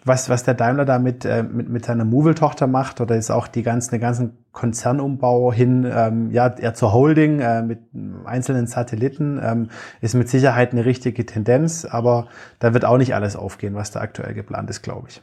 was, 0.05 0.29
was 0.29 0.45
der 0.45 0.55
Daimler 0.55 0.85
da 0.85 0.99
mit, 0.99 1.25
äh, 1.25 1.43
mit, 1.43 1.69
mit 1.69 1.85
seiner 1.85 2.05
Movil-Tochter 2.05 2.67
macht, 2.67 3.01
oder 3.01 3.17
ist 3.17 3.31
auch 3.31 3.47
die 3.47 3.63
ganzen, 3.63 3.91
den 3.93 4.01
ganzen 4.01 4.40
Konzernumbau 4.53 5.53
hin, 5.53 5.89
ähm, 5.91 6.31
ja, 6.33 6.49
eher 6.49 6.75
zur 6.75 6.93
Holding 6.93 7.41
äh, 7.41 7.63
mit 7.63 7.81
einzelnen 8.25 8.67
Satelliten, 8.67 9.41
ähm, 9.43 9.69
ist 10.01 10.15
mit 10.15 10.29
Sicherheit 10.29 10.73
eine 10.73 10.85
richtige 10.85 11.25
Tendenz, 11.25 11.85
aber 11.85 12.27
da 12.59 12.75
wird 12.75 12.85
auch 12.85 12.99
nicht 12.99 13.15
alles 13.15 13.37
aufgehen, 13.37 13.75
was 13.75 13.91
da 13.93 14.01
aktuell 14.01 14.35
geplant 14.35 14.69
ist, 14.69 14.83
glaube 14.83 15.09
ich. 15.09 15.23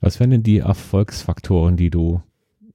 Was 0.00 0.18
wären 0.18 0.30
denn 0.30 0.42
die 0.42 0.58
Erfolgsfaktoren, 0.58 1.76
die 1.76 1.90
du 1.90 2.22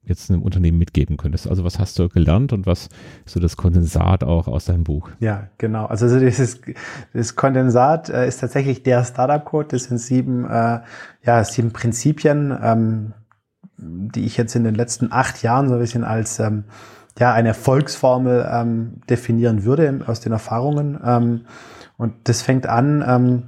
jetzt 0.05 0.29
einem 0.29 0.41
Unternehmen 0.41 0.77
mitgeben 0.77 1.17
könntest? 1.17 1.47
Also 1.47 1.63
was 1.63 1.79
hast 1.79 1.97
du 1.99 2.09
gelernt 2.09 2.53
und 2.53 2.65
was 2.65 2.89
ist 3.25 3.33
so 3.33 3.39
das 3.39 3.57
Kondensat 3.57 4.23
auch 4.23 4.47
aus 4.47 4.65
deinem 4.65 4.83
Buch? 4.83 5.09
Ja, 5.19 5.47
genau. 5.57 5.85
Also 5.85 6.19
dieses, 6.19 6.61
das 7.13 7.35
Kondensat 7.35 8.09
äh, 8.09 8.27
ist 8.27 8.39
tatsächlich 8.39 8.83
der 8.83 9.03
Startup-Code. 9.03 9.69
Das 9.69 9.85
sind 9.85 9.97
sieben, 9.97 10.45
äh, 10.45 10.81
ja, 11.23 11.43
sieben 11.43 11.71
Prinzipien, 11.71 12.57
ähm, 12.61 13.13
die 13.77 14.25
ich 14.25 14.37
jetzt 14.37 14.55
in 14.55 14.63
den 14.63 14.75
letzten 14.75 15.11
acht 15.11 15.43
Jahren 15.43 15.67
so 15.67 15.75
ein 15.75 15.79
bisschen 15.79 16.03
als 16.03 16.39
ähm, 16.39 16.65
ja, 17.17 17.33
eine 17.33 17.49
Erfolgsformel 17.49 18.47
ähm, 18.51 19.01
definieren 19.09 19.63
würde 19.63 20.01
aus 20.05 20.19
den 20.19 20.31
Erfahrungen. 20.31 20.99
Ähm, 21.03 21.41
und 21.97 22.13
das 22.25 22.41
fängt 22.41 22.67
an 22.67 23.03
ähm, 23.07 23.43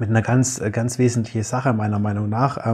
mit 0.00 0.08
einer 0.10 0.22
ganz, 0.22 0.60
ganz 0.72 0.98
wesentlichen 0.98 1.42
Sache 1.42 1.72
meiner 1.72 1.98
Meinung 1.98 2.28
nach. 2.28 2.64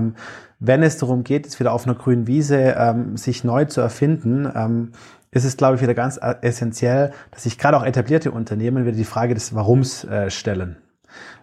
Wenn 0.66 0.83
es 0.83 0.97
darum 0.97 1.25
geht, 1.25 1.44
jetzt 1.44 1.61
wieder 1.61 1.73
auf 1.73 1.87
einer 1.87 1.94
grünen 1.94 2.26
Wiese 2.26 2.75
ähm, 2.78 3.18
sich 3.18 3.44
neu 3.44 3.66
zu 3.66 3.83
erfinden, 3.83 4.50
ähm, 4.54 4.92
ist 5.30 5.44
es, 5.44 5.59
glaube 5.59 5.76
ich, 5.76 5.83
wieder 5.83 5.92
ganz 5.92 6.16
äh, 6.16 6.37
essentiell, 6.40 7.12
dass 7.33 7.42
sich 7.42 7.59
gerade 7.59 7.76
auch 7.76 7.85
etablierte 7.85 8.30
Unternehmen 8.30 8.87
wieder 8.87 8.97
die 8.97 9.04
Frage 9.04 9.35
des 9.35 9.54
Warums 9.54 10.04
äh, 10.04 10.30
stellen. 10.30 10.76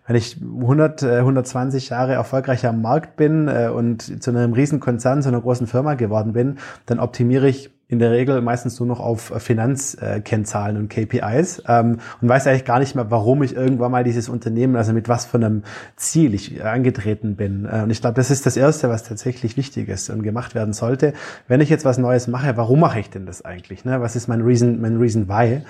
Wenn 0.07 0.15
ich 0.15 0.41
100, 0.41 1.03
120 1.03 1.91
äh, 1.91 1.93
Jahre 1.93 2.13
erfolgreicher 2.13 2.69
am 2.69 2.81
Markt 2.81 3.15
bin 3.15 3.47
äh, 3.47 3.69
und 3.69 4.23
zu 4.23 4.31
einem 4.31 4.53
riesen 4.53 4.79
Konzern, 4.79 5.21
zu 5.21 5.29
einer 5.29 5.41
großen 5.41 5.67
Firma 5.67 5.93
geworden 5.93 6.33
bin, 6.33 6.57
dann 6.87 6.99
optimiere 6.99 7.47
ich 7.47 7.69
in 7.91 7.99
der 7.99 8.11
Regel 8.11 8.41
meistens 8.41 8.79
nur 8.79 8.87
noch 8.87 9.01
auf 9.01 9.33
Finanzkennzahlen 9.37 10.77
und 10.77 10.89
KPIs 10.89 11.63
ähm, 11.67 11.99
und 12.21 12.29
weiß 12.29 12.47
eigentlich 12.47 12.63
gar 12.63 12.79
nicht 12.79 12.95
mehr, 12.95 13.11
warum 13.11 13.43
ich 13.43 13.53
irgendwann 13.53 13.91
mal 13.91 14.05
dieses 14.05 14.29
Unternehmen, 14.29 14.77
also 14.77 14.93
mit 14.93 15.09
was 15.09 15.25
für 15.25 15.37
einem 15.37 15.63
Ziel 15.97 16.33
ich 16.33 16.63
angetreten 16.63 17.35
bin. 17.35 17.65
Äh, 17.65 17.81
und 17.83 17.89
ich 17.89 17.99
glaube, 17.99 18.15
das 18.15 18.31
ist 18.31 18.45
das 18.45 18.55
Erste, 18.55 18.87
was 18.87 19.03
tatsächlich 19.03 19.57
wichtig 19.57 19.89
ist 19.89 20.09
und 20.09 20.23
gemacht 20.23 20.55
werden 20.55 20.71
sollte. 20.73 21.13
Wenn 21.49 21.59
ich 21.59 21.69
jetzt 21.69 21.83
was 21.83 21.97
Neues 21.97 22.29
mache, 22.29 22.55
warum 22.55 22.79
mache 22.79 23.01
ich 23.01 23.09
denn 23.09 23.25
das 23.25 23.43
eigentlich? 23.43 23.83
Ne? 23.83 23.99
Was 23.99 24.15
ist 24.15 24.29
mein 24.29 24.41
Reason, 24.41 24.79
mein 24.79 24.97
Reason 24.97 25.27
Why? 25.27 25.61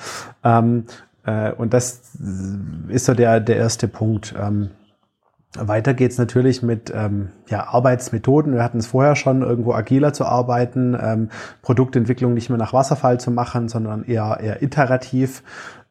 Ähm, 0.43 0.85
äh, 1.25 1.51
und 1.53 1.73
das 1.73 2.01
ist 2.87 3.05
so 3.05 3.15
der, 3.15 3.39
der 3.39 3.57
erste 3.57 3.87
Punkt. 3.87 4.35
Ähm, 4.39 4.69
weiter 5.57 5.93
geht's 5.93 6.17
natürlich 6.17 6.63
mit 6.63 6.91
ähm, 6.95 7.29
ja, 7.49 7.67
Arbeitsmethoden. 7.67 8.53
Wir 8.53 8.63
hatten 8.63 8.79
es 8.79 8.87
vorher 8.87 9.15
schon, 9.15 9.41
irgendwo 9.41 9.73
agiler 9.73 10.13
zu 10.13 10.25
arbeiten, 10.25 10.97
ähm, 10.99 11.29
Produktentwicklung 11.61 12.33
nicht 12.33 12.49
mehr 12.49 12.57
nach 12.57 12.73
Wasserfall 12.73 13.19
zu 13.19 13.31
machen, 13.31 13.67
sondern 13.67 14.03
eher, 14.03 14.39
eher 14.41 14.63
iterativ. 14.63 15.43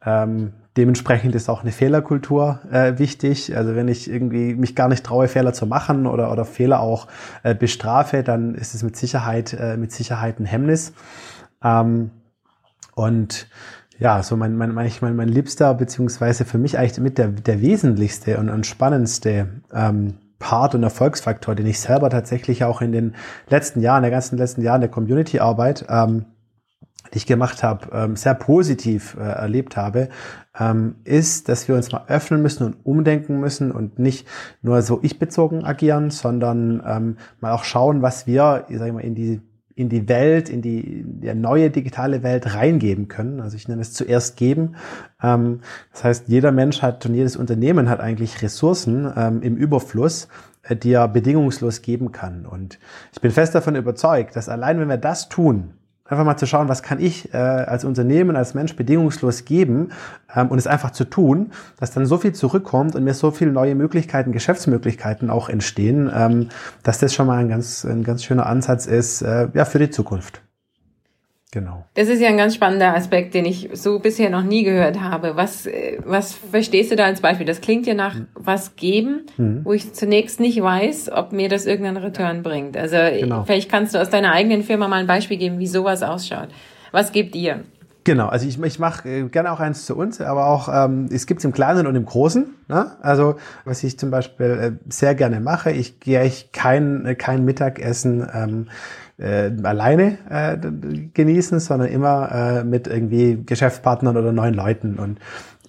Ähm, 0.04 0.52
dementsprechend 0.76 1.34
ist 1.34 1.50
auch 1.50 1.62
eine 1.62 1.72
Fehlerkultur 1.72 2.60
äh, 2.70 2.98
wichtig. 2.98 3.54
Also 3.54 3.74
wenn 3.74 3.88
ich 3.88 4.10
irgendwie 4.10 4.54
mich 4.54 4.74
gar 4.74 4.88
nicht 4.88 5.04
traue, 5.04 5.28
Fehler 5.28 5.52
zu 5.52 5.66
machen 5.66 6.06
oder, 6.06 6.32
oder 6.32 6.46
Fehler 6.46 6.80
auch 6.80 7.06
äh, 7.42 7.54
bestrafe, 7.54 8.22
dann 8.22 8.54
ist 8.54 8.74
es 8.74 8.82
mit 8.82 8.96
Sicherheit, 8.96 9.52
äh, 9.52 9.76
mit 9.76 9.92
Sicherheit 9.92 10.40
ein 10.40 10.46
Hemmnis. 10.46 10.94
Ähm, 11.62 12.10
und 12.94 13.46
ja, 14.00 14.22
so 14.22 14.34
mein, 14.36 14.56
mein, 14.56 14.72
mein, 14.72 14.90
mein, 15.02 15.14
mein 15.14 15.28
liebster, 15.28 15.74
beziehungsweise 15.74 16.46
für 16.46 16.56
mich 16.56 16.78
eigentlich 16.78 16.98
mit 17.00 17.18
der, 17.18 17.28
der 17.28 17.60
wesentlichste 17.60 18.38
und, 18.38 18.48
und 18.48 18.66
spannendste 18.66 19.48
ähm, 19.72 20.14
Part 20.38 20.74
und 20.74 20.82
Erfolgsfaktor, 20.82 21.54
den 21.54 21.66
ich 21.66 21.80
selber 21.80 22.08
tatsächlich 22.08 22.64
auch 22.64 22.80
in 22.80 22.92
den 22.92 23.14
letzten 23.50 23.80
Jahren, 23.82 24.02
der 24.02 24.10
ganzen 24.10 24.38
letzten 24.38 24.62
Jahren 24.62 24.80
der 24.80 24.88
Community-Arbeit, 24.88 25.84
ähm, 25.90 26.24
die 27.12 27.18
ich 27.18 27.26
gemacht 27.26 27.62
habe, 27.62 27.88
ähm, 27.92 28.16
sehr 28.16 28.34
positiv 28.34 29.18
äh, 29.20 29.22
erlebt 29.22 29.76
habe, 29.76 30.08
ähm, 30.58 30.96
ist, 31.04 31.50
dass 31.50 31.68
wir 31.68 31.74
uns 31.74 31.92
mal 31.92 32.04
öffnen 32.08 32.40
müssen 32.40 32.64
und 32.64 32.76
umdenken 32.84 33.38
müssen 33.38 33.70
und 33.70 33.98
nicht 33.98 34.26
nur 34.62 34.80
so 34.80 35.00
ich-bezogen 35.02 35.62
agieren, 35.64 36.08
sondern 36.10 36.82
ähm, 36.86 37.16
mal 37.40 37.52
auch 37.52 37.64
schauen, 37.64 38.00
was 38.00 38.26
wir, 38.26 38.64
ich 38.70 38.78
sag 38.78 38.90
mal, 38.94 39.00
in 39.00 39.14
die 39.14 39.42
in 39.74 39.88
die 39.88 40.08
Welt, 40.08 40.48
in 40.48 40.62
die, 40.62 41.00
in 41.00 41.20
die 41.20 41.34
neue 41.34 41.70
digitale 41.70 42.22
Welt 42.22 42.54
reingeben 42.54 43.08
können. 43.08 43.40
Also 43.40 43.56
ich 43.56 43.68
nenne 43.68 43.80
es 43.80 43.92
zuerst 43.92 44.36
geben. 44.36 44.76
Ähm, 45.22 45.60
das 45.92 46.04
heißt, 46.04 46.28
jeder 46.28 46.52
Mensch 46.52 46.82
hat 46.82 47.04
und 47.06 47.14
jedes 47.14 47.36
Unternehmen 47.36 47.88
hat 47.88 48.00
eigentlich 48.00 48.42
Ressourcen 48.42 49.10
ähm, 49.16 49.42
im 49.42 49.56
Überfluss, 49.56 50.28
äh, 50.62 50.76
die 50.76 50.92
er 50.92 51.08
bedingungslos 51.08 51.82
geben 51.82 52.12
kann. 52.12 52.46
Und 52.46 52.78
ich 53.12 53.20
bin 53.20 53.30
fest 53.30 53.54
davon 53.54 53.76
überzeugt, 53.76 54.36
dass 54.36 54.48
allein 54.48 54.80
wenn 54.80 54.88
wir 54.88 54.98
das 54.98 55.28
tun, 55.28 55.74
Einfach 56.10 56.24
mal 56.24 56.36
zu 56.36 56.46
schauen, 56.46 56.68
was 56.68 56.82
kann 56.82 56.98
ich 56.98 57.32
äh, 57.32 57.36
als 57.36 57.84
Unternehmen, 57.84 58.34
als 58.34 58.52
Mensch 58.52 58.74
bedingungslos 58.74 59.44
geben 59.44 59.92
ähm, 60.34 60.48
und 60.48 60.58
es 60.58 60.66
einfach 60.66 60.90
zu 60.90 61.04
tun, 61.04 61.52
dass 61.78 61.92
dann 61.92 62.04
so 62.04 62.18
viel 62.18 62.32
zurückkommt 62.32 62.96
und 62.96 63.04
mir 63.04 63.14
so 63.14 63.30
viele 63.30 63.52
neue 63.52 63.76
Möglichkeiten, 63.76 64.32
Geschäftsmöglichkeiten 64.32 65.30
auch 65.30 65.48
entstehen, 65.48 66.10
ähm, 66.12 66.48
dass 66.82 66.98
das 66.98 67.14
schon 67.14 67.28
mal 67.28 67.38
ein 67.38 67.48
ganz, 67.48 67.84
ein 67.84 68.02
ganz 68.02 68.24
schöner 68.24 68.46
Ansatz 68.46 68.86
ist 68.86 69.22
äh, 69.22 69.48
ja, 69.54 69.64
für 69.64 69.78
die 69.78 69.90
Zukunft. 69.90 70.42
Genau. 71.52 71.84
Das 71.94 72.08
ist 72.08 72.20
ja 72.20 72.28
ein 72.28 72.36
ganz 72.36 72.54
spannender 72.54 72.94
Aspekt, 72.94 73.34
den 73.34 73.44
ich 73.44 73.70
so 73.72 73.98
bisher 73.98 74.30
noch 74.30 74.44
nie 74.44 74.62
gehört 74.62 75.00
habe. 75.00 75.34
Was, 75.34 75.66
äh, 75.66 75.98
was 76.04 76.32
verstehst 76.32 76.92
du 76.92 76.96
da 76.96 77.06
als 77.06 77.20
Beispiel? 77.20 77.46
Das 77.46 77.60
klingt 77.60 77.86
ja 77.88 77.94
nach 77.94 78.14
mhm. 78.14 78.28
was 78.34 78.76
geben, 78.76 79.26
mhm. 79.36 79.64
wo 79.64 79.72
ich 79.72 79.92
zunächst 79.92 80.38
nicht 80.38 80.62
weiß, 80.62 81.10
ob 81.12 81.32
mir 81.32 81.48
das 81.48 81.66
irgendeinen 81.66 81.96
Return 81.96 82.44
bringt. 82.44 82.76
Also 82.76 82.96
genau. 82.96 83.42
vielleicht 83.44 83.68
kannst 83.68 83.94
du 83.94 83.98
aus 83.98 84.10
deiner 84.10 84.32
eigenen 84.32 84.62
Firma 84.62 84.86
mal 84.86 85.00
ein 85.00 85.08
Beispiel 85.08 85.38
geben, 85.38 85.58
wie 85.58 85.66
sowas 85.66 86.04
ausschaut. 86.04 86.48
Was 86.92 87.10
gibt 87.10 87.34
dir? 87.34 87.64
Genau, 88.04 88.28
also 88.28 88.46
ich, 88.46 88.60
ich 88.62 88.78
mache 88.78 89.08
äh, 89.08 89.22
gerne 89.28 89.52
auch 89.52 89.60
eins 89.60 89.84
zu 89.84 89.96
uns, 89.96 90.20
aber 90.20 90.46
auch 90.46 90.68
ähm, 90.72 91.08
es 91.12 91.26
gibt 91.26 91.40
es 91.40 91.44
im 91.44 91.52
Kleinen 91.52 91.86
und 91.86 91.96
im 91.96 92.06
Großen. 92.06 92.46
Ne? 92.68 92.92
Also 93.02 93.36
was 93.64 93.84
ich 93.84 93.98
zum 93.98 94.10
Beispiel 94.10 94.46
äh, 94.46 94.72
sehr 94.90 95.14
gerne 95.14 95.40
mache, 95.40 95.70
ich 95.70 96.00
gehe 96.00 96.24
ich 96.24 96.52
kein, 96.52 97.04
äh, 97.04 97.14
kein 97.14 97.44
Mittagessen 97.44 98.26
ähm, 98.32 98.68
äh, 99.20 99.50
alleine 99.62 100.18
äh, 100.28 100.56
genießen, 101.12 101.60
sondern 101.60 101.88
immer 101.88 102.30
äh, 102.32 102.64
mit 102.64 102.86
irgendwie 102.86 103.42
Geschäftspartnern 103.44 104.16
oder 104.16 104.32
neuen 104.32 104.54
Leuten. 104.54 104.98
Und 104.98 105.18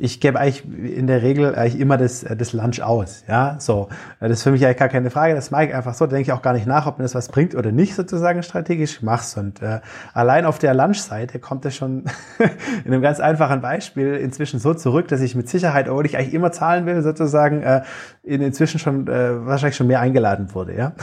ich 0.02 0.20
gebe 0.20 0.40
eigentlich 0.40 0.66
in 0.98 1.06
der 1.06 1.22
Regel 1.22 1.54
eigentlich 1.54 1.80
immer 1.80 1.96
das, 1.96 2.24
äh, 2.24 2.36
das 2.36 2.54
Lunch 2.54 2.82
aus. 2.82 3.24
Ja, 3.28 3.58
so. 3.60 3.88
Äh, 4.20 4.30
das 4.30 4.40
ist 4.40 4.44
für 4.44 4.52
mich 4.52 4.66
eigentlich 4.66 4.78
gar 4.78 4.90
keine 4.90 5.12
Frage. 5.12 5.36
Das 5.36 5.52
mache 5.52 5.66
ich 5.66 5.76
einfach 5.76 5.94
so. 5.94 6.06
Da 6.06 6.16
denke 6.16 6.24
ich 6.24 6.32
auch 6.32 6.42
gar 6.42 6.54
nicht 6.54 6.66
nach, 6.66 6.88
ob 6.88 6.98
mir 6.98 7.04
das 7.04 7.14
was 7.14 7.30
bringt 7.30 7.54
oder 7.54 7.72
nicht, 7.72 7.94
sozusagen 7.94 8.42
strategisch. 8.42 8.98
Ich 8.98 9.02
mach's. 9.04 9.38
Und 9.38 9.62
äh, 9.62 9.80
allein 10.14 10.46
auf 10.46 10.58
der 10.58 10.74
Lunch-Seite 10.74 11.40
kommt 11.40 11.66
das 11.66 11.76
schon 11.76 12.06
in 12.84 12.92
einem 12.92 13.04
ganz 13.04 13.20
einfachen 13.20 13.62
Beispiel 13.62 14.16
inzwischen 14.16 14.60
so 14.60 14.74
zurück, 14.74 15.08
dass 15.08 15.22
ich 15.22 15.36
mit 15.36 15.48
Sicherheit, 15.48 15.88
obwohl 15.88 16.08
ich 16.08 16.18
eigentlich 16.18 16.34
immer 16.34 16.52
zahlen 16.52 16.88
will, 16.88 17.04
sozusagen, 17.04 17.62
äh, 17.62 17.84
in, 18.24 18.42
inzwischen 18.42 18.80
schon 18.80 19.08
äh, 19.08 19.46
wahrscheinlich 19.46 19.76
schon 19.76 19.88
mehr 19.88 20.00
eingeladen 20.00 20.54
wurde. 20.56 20.76
Ja, 20.76 20.94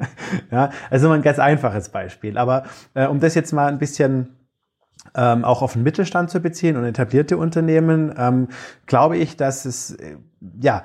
ja 0.50 0.70
also 0.90 1.10
ein 1.10 1.22
ganz 1.22 1.38
einfaches 1.38 1.90
Beispiel. 1.90 2.36
Aber 2.36 2.64
äh, 2.94 3.06
um 3.06 3.20
das 3.20 3.36
jetzt 3.36 3.52
mal 3.52 3.68
ein 3.68 3.78
bisschen 3.78 4.37
ähm, 5.18 5.44
auch 5.44 5.62
auf 5.62 5.72
den 5.72 5.82
Mittelstand 5.82 6.30
zu 6.30 6.38
beziehen 6.40 6.76
und 6.76 6.84
etablierte 6.84 7.36
Unternehmen, 7.36 8.14
ähm, 8.16 8.48
glaube 8.86 9.16
ich, 9.18 9.36
dass 9.36 9.64
es 9.64 9.96
äh, 9.96 10.16
ja 10.62 10.84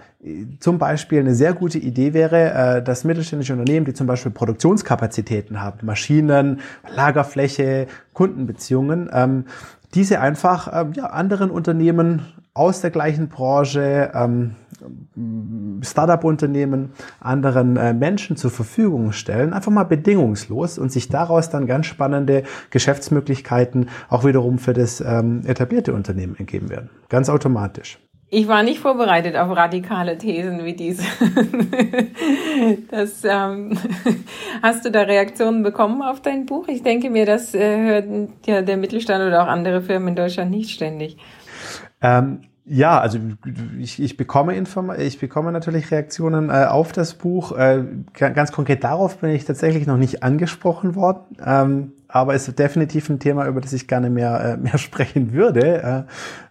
zum 0.60 0.80
Beispiel 0.80 1.20
eine 1.20 1.36
sehr 1.36 1.54
gute 1.54 1.78
Idee 1.78 2.14
wäre, 2.14 2.54
äh, 2.54 2.84
dass 2.84 3.04
mittelständische 3.04 3.54
Unternehmen, 3.54 3.86
die 3.86 3.94
zum 3.94 4.08
Beispiel 4.08 4.32
Produktionskapazitäten 4.32 5.62
haben, 5.62 5.86
Maschinen, 5.86 6.62
Lagerfläche, 6.96 7.86
Kundenbeziehungen, 8.14 9.10
ähm, 9.14 9.46
diese 9.94 10.20
einfach 10.20 10.68
ähm, 10.74 10.94
ja, 10.94 11.06
anderen 11.06 11.52
Unternehmen 11.52 12.24
aus 12.54 12.82
der 12.82 12.92
gleichen 12.92 13.30
Branche, 13.30 14.12
ähm, 14.14 14.56
Startup-Unternehmen, 15.82 16.92
anderen 17.20 17.78
äh, 17.78 17.94
Menschen 17.94 18.36
zur 18.36 18.52
Verfügung 18.52 19.12
stellen, 19.12 19.54
einfach 19.54 19.72
mal 19.72 19.86
bedingungslos 19.86 20.78
und 20.78 20.92
sich 20.92 21.10
daraus 21.10 21.50
dann 21.50 21.68
ganz 21.68 21.86
spannende 21.86 22.44
Geschäftsmöglichkeiten 22.70 23.90
auch 24.10 24.26
wiederum 24.26 24.60
für 24.60 24.74
das 24.74 25.02
ähm, 25.02 25.42
etablierte 25.46 25.94
Unternehmen 25.94 26.36
ergeben 26.38 26.70
werden. 26.70 26.90
Ganz 27.10 27.30
automatisch. 27.30 28.00
Ich 28.36 28.48
war 28.48 28.64
nicht 28.64 28.80
vorbereitet 28.80 29.36
auf 29.36 29.56
radikale 29.56 30.18
Thesen 30.18 30.66
wie 30.66 30.74
diese. 30.74 31.04
das, 32.90 33.24
ähm, 33.24 33.78
hast 34.64 34.86
du 34.86 34.90
da 34.90 35.02
Reaktionen 35.02 35.62
bekommen 35.62 36.02
auf 36.02 36.20
dein 36.20 36.48
Buch? 36.48 36.68
Ich 36.68 36.82
denke 36.82 37.12
mir, 37.12 37.28
das 37.28 37.54
äh, 37.54 37.78
hört 37.78 38.06
ja 38.48 38.64
der 38.64 38.78
Mittelstand 38.78 39.24
oder 39.24 39.44
auch 39.44 39.48
andere 39.48 39.84
Firmen 39.84 40.10
in 40.10 40.16
Deutschland 40.16 40.50
nicht 40.50 40.72
ständig. 40.72 41.18
Ähm, 42.04 42.42
Ja, 42.66 43.02
also 43.02 43.20
ich, 43.78 44.02
ich, 44.02 44.16
bekomme 44.16 44.56
Inform 44.56 44.94
ich 44.98 45.20
bekomme 45.20 45.52
natürlich 45.52 45.92
Reaktionen 45.92 46.50
äh, 46.50 46.66
auf 46.66 46.94
das 46.94 47.16
Buch. 47.16 47.52
Äh, 47.58 47.84
ganz 48.14 48.54
konkret 48.54 48.86
darauf 48.86 49.18
bin 49.18 49.32
ich 49.32 49.44
tatsächlich 49.44 49.86
noch 49.86 49.98
nicht 49.98 50.24
angesprochen 50.24 50.96
worden. 50.96 51.36
Ähm, 51.46 51.92
aber 52.08 52.36
es 52.36 52.48
ist 52.48 52.60
definitiv 52.60 53.10
ein 53.10 53.20
Thema, 53.20 53.48
über 53.48 53.60
das 53.60 53.74
ich 53.74 53.88
gerne 53.88 54.10
mehr, 54.10 54.54
äh, 54.54 54.58
mehr 54.58 54.78
sprechen 54.88 55.34
würde, 55.34 55.84
äh, 55.84 56.04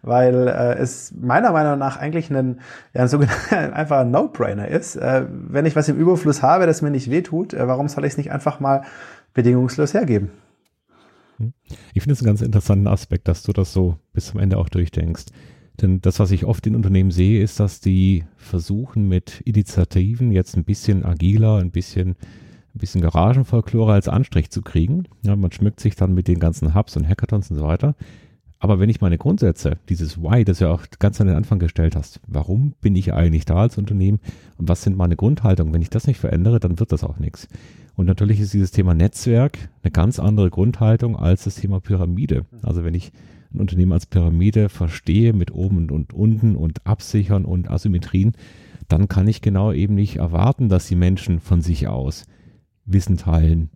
weil 0.02 0.48
äh, 0.48 0.74
es 0.74 1.14
meiner 1.18 1.52
Meinung 1.52 1.78
nach 1.78 1.96
eigentlich 1.96 2.30
ein, 2.30 2.60
ja, 2.92 3.02
ein 3.02 3.08
sogenannter 3.08 3.74
einfach 3.74 4.00
ein 4.00 4.10
No-Brainer 4.10 4.68
ist. 4.68 4.96
Äh, 4.96 5.24
wenn 5.30 5.64
ich 5.64 5.76
was 5.76 5.88
im 5.88 5.96
Überfluss 5.96 6.42
habe, 6.42 6.66
das 6.66 6.82
mir 6.82 6.90
nicht 6.90 7.10
wehtut, 7.10 7.54
äh, 7.54 7.66
warum 7.68 7.88
soll 7.88 8.04
ich 8.04 8.12
es 8.12 8.16
nicht 8.18 8.32
einfach 8.32 8.60
mal 8.60 8.82
bedingungslos 9.32 9.94
hergeben? 9.94 10.30
Hm. 11.42 11.52
Ich 11.94 12.02
finde 12.02 12.14
es 12.14 12.20
einen 12.20 12.26
ganz 12.26 12.40
interessanten 12.40 12.86
Aspekt, 12.86 13.28
dass 13.28 13.42
du 13.42 13.52
das 13.52 13.72
so 13.72 13.96
bis 14.12 14.26
zum 14.26 14.40
Ende 14.40 14.58
auch 14.58 14.68
durchdenkst. 14.68 15.26
Denn 15.80 16.00
das, 16.00 16.18
was 16.20 16.30
ich 16.30 16.44
oft 16.44 16.66
in 16.66 16.76
Unternehmen 16.76 17.10
sehe, 17.10 17.42
ist, 17.42 17.58
dass 17.58 17.80
die 17.80 18.24
versuchen 18.36 19.08
mit 19.08 19.40
Initiativen 19.40 20.30
jetzt 20.30 20.56
ein 20.56 20.64
bisschen 20.64 21.04
agiler, 21.04 21.58
ein 21.58 21.70
bisschen, 21.70 22.10
ein 22.10 22.78
bisschen 22.78 23.00
Garagenfolklore 23.00 23.92
als 23.92 24.08
Anstrich 24.08 24.50
zu 24.50 24.62
kriegen. 24.62 25.04
Ja, 25.22 25.34
man 25.34 25.50
schmückt 25.50 25.80
sich 25.80 25.96
dann 25.96 26.14
mit 26.14 26.28
den 26.28 26.38
ganzen 26.38 26.74
Hubs 26.74 26.96
und 26.96 27.08
Hackathons 27.08 27.50
und 27.50 27.56
so 27.56 27.64
weiter. 27.64 27.94
Aber 28.62 28.78
wenn 28.78 28.88
ich 28.88 29.00
meine 29.00 29.18
Grundsätze, 29.18 29.76
dieses 29.88 30.22
Why, 30.22 30.44
das 30.44 30.60
ja 30.60 30.70
auch 30.70 30.84
ganz 31.00 31.20
an 31.20 31.26
den 31.26 31.34
Anfang 31.34 31.58
gestellt 31.58 31.96
hast, 31.96 32.20
warum 32.28 32.74
bin 32.80 32.94
ich 32.94 33.12
eigentlich 33.12 33.44
da 33.44 33.56
als 33.56 33.76
Unternehmen 33.76 34.20
und 34.56 34.68
was 34.68 34.82
sind 34.82 34.96
meine 34.96 35.16
Grundhaltungen, 35.16 35.74
wenn 35.74 35.82
ich 35.82 35.90
das 35.90 36.06
nicht 36.06 36.20
verändere, 36.20 36.60
dann 36.60 36.78
wird 36.78 36.92
das 36.92 37.02
auch 37.02 37.18
nichts. 37.18 37.48
Und 37.96 38.06
natürlich 38.06 38.38
ist 38.38 38.54
dieses 38.54 38.70
Thema 38.70 38.94
Netzwerk 38.94 39.58
eine 39.82 39.90
ganz 39.90 40.20
andere 40.20 40.48
Grundhaltung 40.48 41.16
als 41.16 41.42
das 41.42 41.56
Thema 41.56 41.80
Pyramide. 41.80 42.46
Also 42.62 42.84
wenn 42.84 42.94
ich 42.94 43.10
ein 43.52 43.58
Unternehmen 43.58 43.94
als 43.94 44.06
Pyramide 44.06 44.68
verstehe 44.68 45.32
mit 45.32 45.52
oben 45.52 45.90
und 45.90 46.12
unten 46.12 46.54
und 46.54 46.86
Absichern 46.86 47.44
und 47.44 47.68
Asymmetrien, 47.68 48.34
dann 48.86 49.08
kann 49.08 49.26
ich 49.26 49.42
genau 49.42 49.72
eben 49.72 49.96
nicht 49.96 50.18
erwarten, 50.18 50.68
dass 50.68 50.86
die 50.86 50.94
Menschen 50.94 51.40
von 51.40 51.62
sich 51.62 51.88
aus 51.88 52.26
Wissen 52.84 53.16
teilen, 53.16 53.70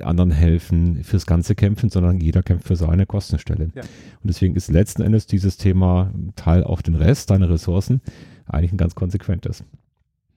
anderen 0.00 0.30
helfen, 0.30 1.04
fürs 1.04 1.26
Ganze 1.26 1.54
kämpfen, 1.54 1.90
sondern 1.90 2.20
jeder 2.20 2.42
kämpft 2.42 2.66
für 2.66 2.76
seine 2.76 3.06
Kostenstelle. 3.06 3.70
Ja. 3.74 3.82
Und 3.82 4.24
deswegen 4.24 4.56
ist 4.56 4.70
letzten 4.70 5.02
Endes 5.02 5.26
dieses 5.26 5.56
Thema 5.56 6.12
Teil 6.36 6.64
auch 6.64 6.80
den 6.80 6.94
Rest 6.94 7.30
deiner 7.30 7.50
Ressourcen 7.50 8.00
eigentlich 8.46 8.72
ein 8.72 8.78
ganz 8.78 8.94
konsequentes. 8.94 9.64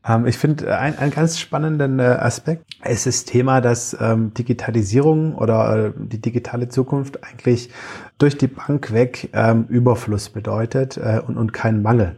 Ähm, 0.08 0.25
ich 0.25 0.38
finde 0.38 0.67
äh, 0.67 0.72
ein, 0.72 0.98
einen 0.98 1.12
ganz 1.12 1.39
spannenden 1.39 2.00
äh, 2.00 2.03
Aspekt 2.03 2.65
ist 2.86 3.05
das 3.05 3.25
Thema, 3.25 3.62
dass 3.62 3.96
ähm, 4.00 4.34
Digitalisierung 4.34 5.36
oder 5.36 5.88
äh, 5.88 5.91
die 5.96 6.20
digitale 6.22 6.70
Zukunft 6.70 7.24
eigentlich 7.24 7.70
durch 8.17 8.38
die 8.38 8.48
Bank 8.48 8.93
weg 8.93 9.29
ähm, 9.34 9.65
Überfluss 9.70 10.29
bedeutet 10.29 10.98
äh, 10.98 11.22
und, 11.25 11.38
und 11.38 11.53
kein 11.53 11.81
Mangel. 11.81 12.17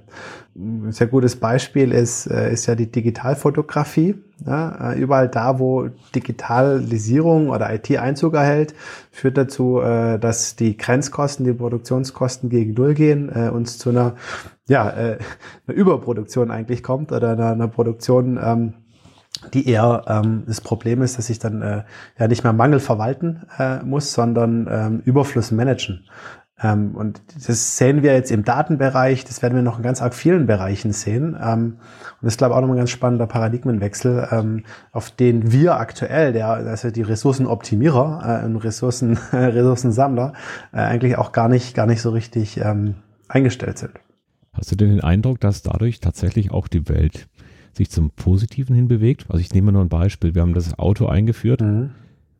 Ein 0.56 0.92
sehr 0.92 1.08
gutes 1.08 1.36
Beispiel 1.36 1.92
ist, 1.92 2.28
äh, 2.28 2.54
ist 2.54 2.68
ja 2.68 2.76
die 2.76 2.92
Digitalfotografie. 2.92 4.16
Ja, 4.46 4.92
äh, 4.92 5.00
überall 5.00 5.30
da, 5.30 5.60
wo 5.60 5.90
Digitalisierung 6.14 7.50
oder 7.50 7.74
IT 7.74 7.98
Einzug 7.98 8.36
erhält, 8.36 8.76
führt 9.12 9.38
dazu, 9.38 9.80
dass 9.80 10.56
die 10.56 10.76
Grenzkosten, 10.76 11.46
die 11.46 11.54
Produktionskosten 11.54 12.50
gegen 12.50 12.74
Null 12.74 12.94
gehen, 12.94 13.30
uns 13.30 13.78
zu 13.78 13.90
einer, 13.90 14.16
ja, 14.68 14.90
äh, 14.90 15.18
einer 15.68 15.78
Überproduktion 15.78 16.52
eigentlich 16.52 16.84
kommt 16.84 17.12
oder 17.12 17.32
einer, 17.32 17.52
einer 17.52 17.68
Produktion, 17.68 18.40
ähm, 18.42 18.74
die 19.54 19.68
eher 19.68 20.04
ähm, 20.08 20.44
das 20.46 20.62
Problem 20.62 21.02
ist, 21.02 21.18
dass 21.18 21.30
ich 21.30 21.40
dann 21.40 21.62
äh, 21.62 21.84
ja 22.18 22.28
nicht 22.28 22.44
mehr 22.44 22.54
Mangel 22.54 22.80
verwalten 22.80 23.42
äh, 23.58 23.80
muss, 23.84 24.14
sondern 24.14 24.68
ähm, 24.70 25.02
Überfluss 25.06 25.52
managen. 25.52 26.06
Ähm, 26.62 26.96
und 26.96 27.22
das 27.48 27.78
sehen 27.78 28.04
wir 28.04 28.14
jetzt 28.14 28.32
im 28.32 28.44
Datenbereich, 28.44 29.26
das 29.26 29.42
werden 29.42 29.56
wir 29.56 29.64
noch 29.64 29.78
in 29.78 29.84
ganz 29.84 30.02
arg 30.02 30.14
vielen 30.14 30.46
Bereichen 30.46 30.94
sehen. 30.94 31.36
Ähm, 31.42 31.78
und 32.22 32.22
das 32.22 32.34
ist, 32.34 32.38
glaube 32.38 32.54
ich, 32.54 32.58
auch 32.58 32.62
nochmal 32.62 32.78
ein 32.78 32.82
ganz 32.82 32.92
spannender 32.92 33.28
Paradigmenwechsel, 33.28 34.28
ähm, 34.32 34.64
auf 34.92 35.12
den 35.12 35.52
wir 35.52 35.78
aktuell, 35.78 36.32
der, 36.32 36.48
also 36.48 36.92
die 36.92 37.02
Ressourcenoptimierer 37.02 38.42
äh, 38.44 38.46
und 38.46 38.58
Ressourcen, 38.58 39.18
Ressourcensammler, 39.34 40.34
äh, 40.72 40.78
eigentlich 40.78 41.18
auch 41.18 41.32
gar 41.32 41.50
nicht, 41.50 41.76
gar 41.76 41.88
nicht 41.88 42.02
so 42.02 42.12
richtig 42.12 42.58
ähm, 42.58 42.96
eingestellt 43.28 43.80
sind. 43.80 44.00
Hast 44.54 44.72
du 44.72 44.76
denn 44.76 44.90
den 44.90 45.02
Eindruck, 45.02 45.40
dass 45.40 45.64
dadurch 45.64 46.00
tatsächlich 46.00 46.52
auch 46.52 46.68
die 46.68 46.88
Welt 46.88 47.28
sich 47.74 47.90
zum 47.90 48.12
Positiven 48.12 48.76
hin 48.76 48.88
bewegt? 48.88 49.26
Also 49.30 49.40
ich 49.40 49.54
nehme 49.54 49.72
nur 49.72 49.82
ein 49.82 49.90
Beispiel. 49.90 50.36
Wir 50.36 50.44
haben 50.44 50.54
das 50.54 50.78
Auto 50.78 51.08
eingeführt. 51.08 51.62
Mhm 51.62 51.92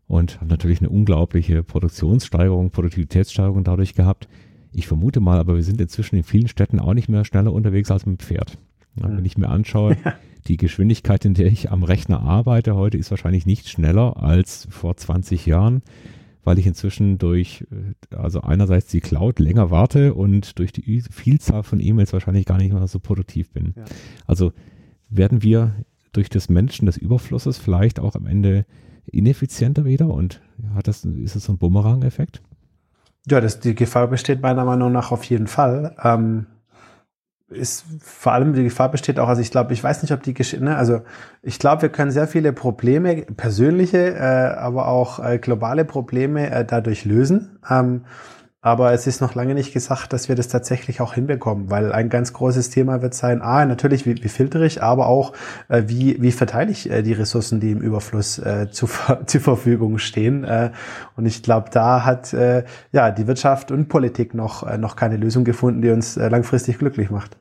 und 0.08 0.40
habe 0.40 0.50
natürlich 0.50 0.80
eine 0.80 0.90
unglaubliche 0.90 1.64
Produktionssteigerung, 1.64 2.72
Produktivitätssteigerung 2.72 3.64
dadurch 3.64 3.96
gehabt. 3.96 4.28
Ich 4.72 4.88
vermute 4.88 5.20
mal, 5.20 5.40
aber 5.40 5.56
wir 5.56 5.64
sind 5.64 5.80
inzwischen 5.80 6.16
in 6.16 6.24
vielen 6.24 6.48
Städten 6.48 6.80
auch 6.80 6.94
nicht 6.94 7.10
mehr 7.10 7.26
schneller 7.26 7.54
unterwegs 7.54 7.92
als 7.92 8.06
mit 8.06 8.20
dem 8.20 8.26
Pferd. 8.26 8.58
Ja, 8.96 9.10
wenn 9.10 9.26
ich 9.26 9.38
mir 9.38 9.50
anschaue, 9.50 9.98
ja. 10.06 10.14
die 10.48 10.58
Geschwindigkeit, 10.58 11.26
in 11.26 11.34
der 11.34 11.48
ich 11.48 11.72
am 11.72 11.84
Rechner 11.84 12.22
arbeite 12.22 12.76
heute, 12.76 12.98
ist 12.98 13.12
wahrscheinlich 13.12 13.46
nicht 13.46 13.70
schneller 13.70 14.22
als 14.22 14.68
vor 14.70 14.96
20 14.96 15.46
Jahren, 15.46 15.82
weil 16.44 16.60
ich 16.60 16.68
inzwischen 16.68 17.18
durch, 17.18 17.66
äh, 17.72 18.16
also 18.16 18.42
einerseits 18.42 18.88
die 18.88 19.02
Cloud 19.02 19.40
länger 19.40 19.72
warte 19.72 20.14
und 20.14 20.60
durch 20.60 20.72
die 20.72 21.02
Vielzahl 21.02 21.64
von 21.64 21.80
E-Mails 21.80 22.14
wahrscheinlich 22.14 22.46
gar 22.46 22.58
nicht 22.58 22.74
mehr 22.74 22.88
so 22.88 23.00
produktiv 23.00 23.50
bin. 23.52 23.74
Ja. 23.76 23.86
Also 24.28 24.54
werden 25.10 25.44
wir 25.44 25.76
durch 26.12 26.30
das 26.30 26.50
Menschen 26.50 26.86
des 26.86 26.98
Überflusses 26.98 27.58
vielleicht 27.58 28.00
auch 28.00 28.16
am 28.16 28.28
Ende 28.28 28.66
ineffizienter 29.06 29.86
wieder 29.86 30.08
und 30.08 30.42
hat 30.76 30.88
das, 30.88 31.04
ist 31.06 31.36
das 31.36 31.46
so 31.46 31.54
ein 31.54 31.58
Bumerang-Effekt? 31.58 32.42
Ja, 33.30 33.42
das, 33.42 33.60
die 33.60 33.76
Gefahr 33.76 34.08
besteht 34.08 34.42
meiner 34.42 34.66
Meinung 34.66 34.92
nach 34.92 35.12
auf 35.12 35.24
jeden 35.26 35.48
Fall. 35.48 35.96
Ähm, 36.04 36.46
ist 37.50 37.86
vor 38.00 38.34
allem 38.34 38.54
die 38.54 38.64
Gefahr 38.64 38.90
besteht 38.90 39.20
auch, 39.20 39.28
also 39.28 39.42
ich 39.42 39.52
glaube, 39.52 39.74
ich 39.74 39.84
weiß 39.84 40.02
nicht, 40.02 40.12
ob 40.12 40.24
die 40.24 40.34
Geschichte, 40.34 40.64
ne, 40.64 40.76
also 40.76 41.02
ich 41.42 41.60
glaube, 41.60 41.84
wir 41.84 41.90
können 41.90 42.12
sehr 42.12 42.28
viele 42.28 42.54
Probleme, 42.54 43.24
persönliche, 43.38 44.16
äh, 44.16 44.56
aber 44.58 44.88
auch 44.88 45.20
äh, 45.20 45.38
globale 45.38 45.86
Probleme 45.86 46.50
äh, 46.50 46.66
dadurch 46.66 47.06
lösen. 47.06 47.60
Ähm, 47.70 48.06
aber 48.64 48.94
es 48.94 49.08
ist 49.08 49.20
noch 49.20 49.36
lange 49.36 49.56
nicht 49.56 49.74
gesagt, 49.74 50.14
dass 50.14 50.30
wir 50.30 50.38
das 50.38 50.48
tatsächlich 50.48 51.02
auch 51.02 51.14
hinbekommen, 51.16 51.70
weil 51.70 51.92
ein 51.92 52.08
ganz 52.08 52.32
großes 52.32 52.70
Thema 52.70 53.02
wird 53.02 53.14
sein, 53.14 53.42
ah, 53.42 53.66
natürlich, 53.66 54.06
wie, 54.06 54.24
wie 54.24 54.30
filtere 54.30 54.66
ich, 54.66 54.82
aber 54.82 55.08
auch, 55.08 55.34
äh, 55.68 55.84
wie, 55.88 56.16
wie 56.22 56.32
verteile 56.32 56.72
ich 56.72 56.90
äh, 56.90 57.04
die 57.04 57.12
Ressourcen, 57.12 57.60
die 57.60 57.72
im 57.72 57.82
Überfluss 57.82 58.40
äh, 58.40 58.72
zu, 58.72 58.88
zur 59.26 59.42
Verfügung 59.42 59.98
stehen. 59.98 60.46
Äh, 60.46 60.72
und 61.18 61.26
ich 61.26 61.44
glaube, 61.44 61.72
da 61.72 62.06
hat 62.06 62.32
äh, 62.32 62.64
ja 62.94 63.12
die 63.12 63.28
Wirtschaft 63.28 63.70
und 63.70 63.90
Politik 63.90 64.34
noch, 64.34 64.66
äh, 64.66 64.78
noch 64.78 64.96
keine 64.96 65.18
Lösung 65.18 65.44
gefunden, 65.44 65.82
die 65.82 65.90
uns 65.90 66.16
äh, 66.16 66.30
langfristig 66.30 66.80
glücklich 66.80 67.10
macht. 67.10 67.36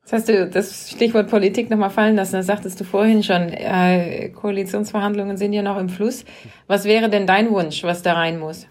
Jetzt 0.00 0.12
hast 0.14 0.28
du 0.30 0.48
das 0.48 0.90
Stichwort 0.90 1.28
Politik 1.28 1.68
nochmal 1.68 1.90
fallen 1.90 2.16
lassen. 2.16 2.32
Da 2.36 2.42
sagtest 2.42 2.80
du 2.80 2.84
vorhin 2.84 3.22
schon, 3.22 3.50
äh, 3.50 4.30
Koalitionsverhandlungen 4.30 5.36
sind 5.36 5.52
ja 5.52 5.60
noch 5.60 5.76
im 5.76 5.90
Fluss. 5.90 6.24
Was 6.66 6.86
wäre 6.86 7.10
denn 7.10 7.26
dein 7.26 7.50
Wunsch, 7.50 7.84
was 7.84 8.00
da 8.00 8.14
rein 8.14 8.38
muss? 8.38 8.66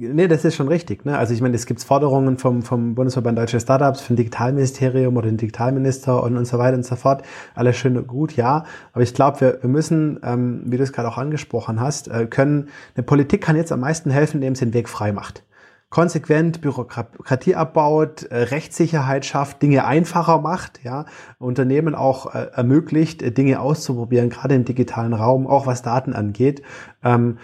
Nee, 0.00 0.28
das 0.28 0.44
ist 0.44 0.54
schon 0.54 0.68
richtig. 0.68 1.04
Ne? 1.04 1.18
Also 1.18 1.34
ich 1.34 1.40
meine, 1.40 1.56
es 1.56 1.66
gibt 1.66 1.82
Forderungen 1.82 2.38
vom, 2.38 2.62
vom 2.62 2.94
Bundesverband 2.94 3.36
Deutsche 3.36 3.58
Startups, 3.58 4.00
vom 4.00 4.14
Digitalministerium 4.14 5.16
oder 5.16 5.26
den 5.26 5.38
Digitalminister 5.38 6.22
und, 6.22 6.36
und 6.36 6.44
so 6.44 6.56
weiter 6.56 6.76
und 6.76 6.84
so 6.84 6.94
fort. 6.94 7.24
Alles 7.56 7.76
schön 7.76 7.96
und 7.96 8.06
gut, 8.06 8.36
ja. 8.36 8.64
Aber 8.92 9.02
ich 9.02 9.12
glaube, 9.12 9.40
wir, 9.40 9.58
wir 9.60 9.68
müssen, 9.68 10.20
ähm, 10.22 10.62
wie 10.66 10.76
du 10.76 10.84
es 10.84 10.92
gerade 10.92 11.08
auch 11.08 11.18
angesprochen 11.18 11.80
hast, 11.80 12.06
äh, 12.06 12.26
können, 12.26 12.68
eine 12.94 13.02
Politik 13.02 13.40
kann 13.42 13.56
jetzt 13.56 13.72
am 13.72 13.80
meisten 13.80 14.10
helfen, 14.10 14.36
indem 14.36 14.54
sie 14.54 14.66
den 14.66 14.74
Weg 14.74 14.88
frei 14.88 15.10
macht 15.10 15.42
konsequent 15.90 16.60
Bürokratie 16.60 17.54
abbaut, 17.54 18.24
äh, 18.24 18.36
Rechtssicherheit 18.36 19.24
schafft, 19.24 19.62
Dinge 19.62 19.86
einfacher 19.86 20.38
macht, 20.38 20.84
ja, 20.84 21.06
Unternehmen 21.38 21.94
auch 21.94 22.34
äh, 22.34 22.48
ermöglicht, 22.52 23.22
äh, 23.22 23.32
Dinge 23.32 23.60
auszuprobieren, 23.60 24.28
gerade 24.28 24.54
im 24.54 24.66
digitalen 24.66 25.14
Raum, 25.14 25.46
auch 25.46 25.66
was 25.66 25.82
Daten 25.82 26.12
angeht. 26.12 26.62
Ähm, 27.02 27.38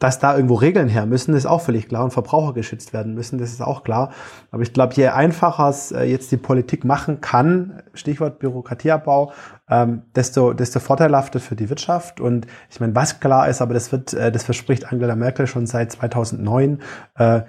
dass 0.00 0.18
da 0.18 0.34
irgendwo 0.34 0.54
Regeln 0.54 0.88
her 0.88 1.06
müssen, 1.06 1.34
ist 1.34 1.46
auch 1.46 1.60
völlig 1.60 1.88
klar 1.88 2.04
und 2.04 2.10
Verbraucher 2.10 2.54
geschützt 2.54 2.92
werden 2.92 3.14
müssen, 3.14 3.38
das 3.38 3.50
ist 3.50 3.60
auch 3.60 3.84
klar. 3.84 4.10
Aber 4.50 4.62
ich 4.62 4.72
glaube, 4.72 4.94
je 4.94 5.08
einfacher 5.08 5.68
es 5.68 5.92
äh, 5.92 6.04
jetzt 6.04 6.32
die 6.32 6.38
Politik 6.38 6.84
machen 6.84 7.20
kann, 7.20 7.82
Stichwort 7.92 8.38
Bürokratieabbau, 8.38 9.32
ähm, 9.68 10.02
desto, 10.16 10.54
desto 10.54 10.80
vorteilhafter 10.80 11.38
für 11.38 11.54
die 11.54 11.68
Wirtschaft. 11.68 12.18
Und 12.18 12.46
ich 12.70 12.80
meine, 12.80 12.94
was 12.94 13.20
klar 13.20 13.48
ist, 13.48 13.60
aber 13.60 13.74
das 13.74 13.92
wird, 13.92 14.14
äh, 14.14 14.32
das 14.32 14.42
verspricht 14.42 14.90
Angela 14.90 15.14
Merkel 15.16 15.46
schon 15.46 15.66
seit 15.66 15.92
2009, 15.92 16.80
äh, 17.16 17.42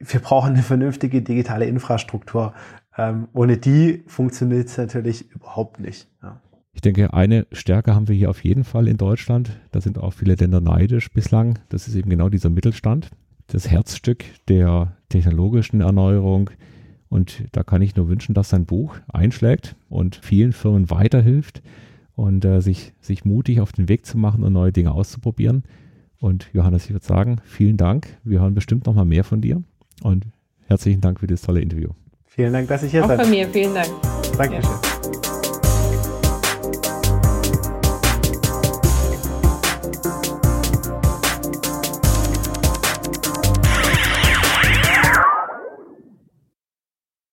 wir 0.00 0.20
brauchen 0.20 0.54
eine 0.54 0.62
vernünftige 0.62 1.22
digitale 1.22 1.66
Infrastruktur. 1.66 2.54
Ähm, 2.96 3.28
ohne 3.34 3.58
die 3.58 4.04
funktioniert 4.06 4.68
es 4.68 4.78
natürlich 4.78 5.30
überhaupt 5.30 5.78
nicht. 5.78 6.08
Ja. 6.22 6.40
Ich 6.78 6.82
denke, 6.82 7.12
eine 7.12 7.44
Stärke 7.50 7.96
haben 7.96 8.06
wir 8.06 8.14
hier 8.14 8.30
auf 8.30 8.44
jeden 8.44 8.62
Fall 8.62 8.86
in 8.86 8.98
Deutschland. 8.98 9.50
Da 9.72 9.80
sind 9.80 9.98
auch 9.98 10.12
viele 10.12 10.36
Länder 10.36 10.60
neidisch 10.60 11.10
bislang. 11.10 11.58
Das 11.70 11.88
ist 11.88 11.96
eben 11.96 12.08
genau 12.08 12.28
dieser 12.28 12.50
Mittelstand, 12.50 13.10
das 13.48 13.68
Herzstück 13.68 14.22
der 14.46 14.92
technologischen 15.08 15.80
Erneuerung. 15.80 16.50
Und 17.08 17.42
da 17.50 17.64
kann 17.64 17.82
ich 17.82 17.96
nur 17.96 18.08
wünschen, 18.08 18.32
dass 18.32 18.50
sein 18.50 18.64
Buch 18.64 18.94
einschlägt 19.08 19.74
und 19.88 20.20
vielen 20.22 20.52
Firmen 20.52 20.88
weiterhilft 20.88 21.62
und 22.14 22.44
äh, 22.44 22.60
sich, 22.60 22.92
sich 23.00 23.24
mutig 23.24 23.60
auf 23.60 23.72
den 23.72 23.88
Weg 23.88 24.06
zu 24.06 24.16
machen 24.16 24.44
und 24.44 24.52
neue 24.52 24.70
Dinge 24.70 24.92
auszuprobieren. 24.92 25.64
Und 26.20 26.48
Johannes, 26.52 26.84
ich 26.84 26.92
würde 26.92 27.04
sagen, 27.04 27.40
vielen 27.42 27.76
Dank. 27.76 28.06
Wir 28.22 28.38
hören 28.38 28.54
bestimmt 28.54 28.86
noch 28.86 28.94
mal 28.94 29.04
mehr 29.04 29.24
von 29.24 29.40
dir 29.40 29.64
und 30.04 30.26
herzlichen 30.68 31.00
Dank 31.00 31.18
für 31.18 31.26
das 31.26 31.42
tolle 31.42 31.60
Interview. 31.60 31.88
Vielen 32.26 32.52
Dank, 32.52 32.68
dass 32.68 32.84
ich 32.84 32.92
hier 32.92 33.02
Auch 33.02 33.08
sein 33.08 33.18
von 33.18 33.30
mir, 33.30 33.48
vielen 33.48 33.74
Dank. 33.74 33.88
Dankeschön. 34.36 34.62
Ja. 34.62 34.87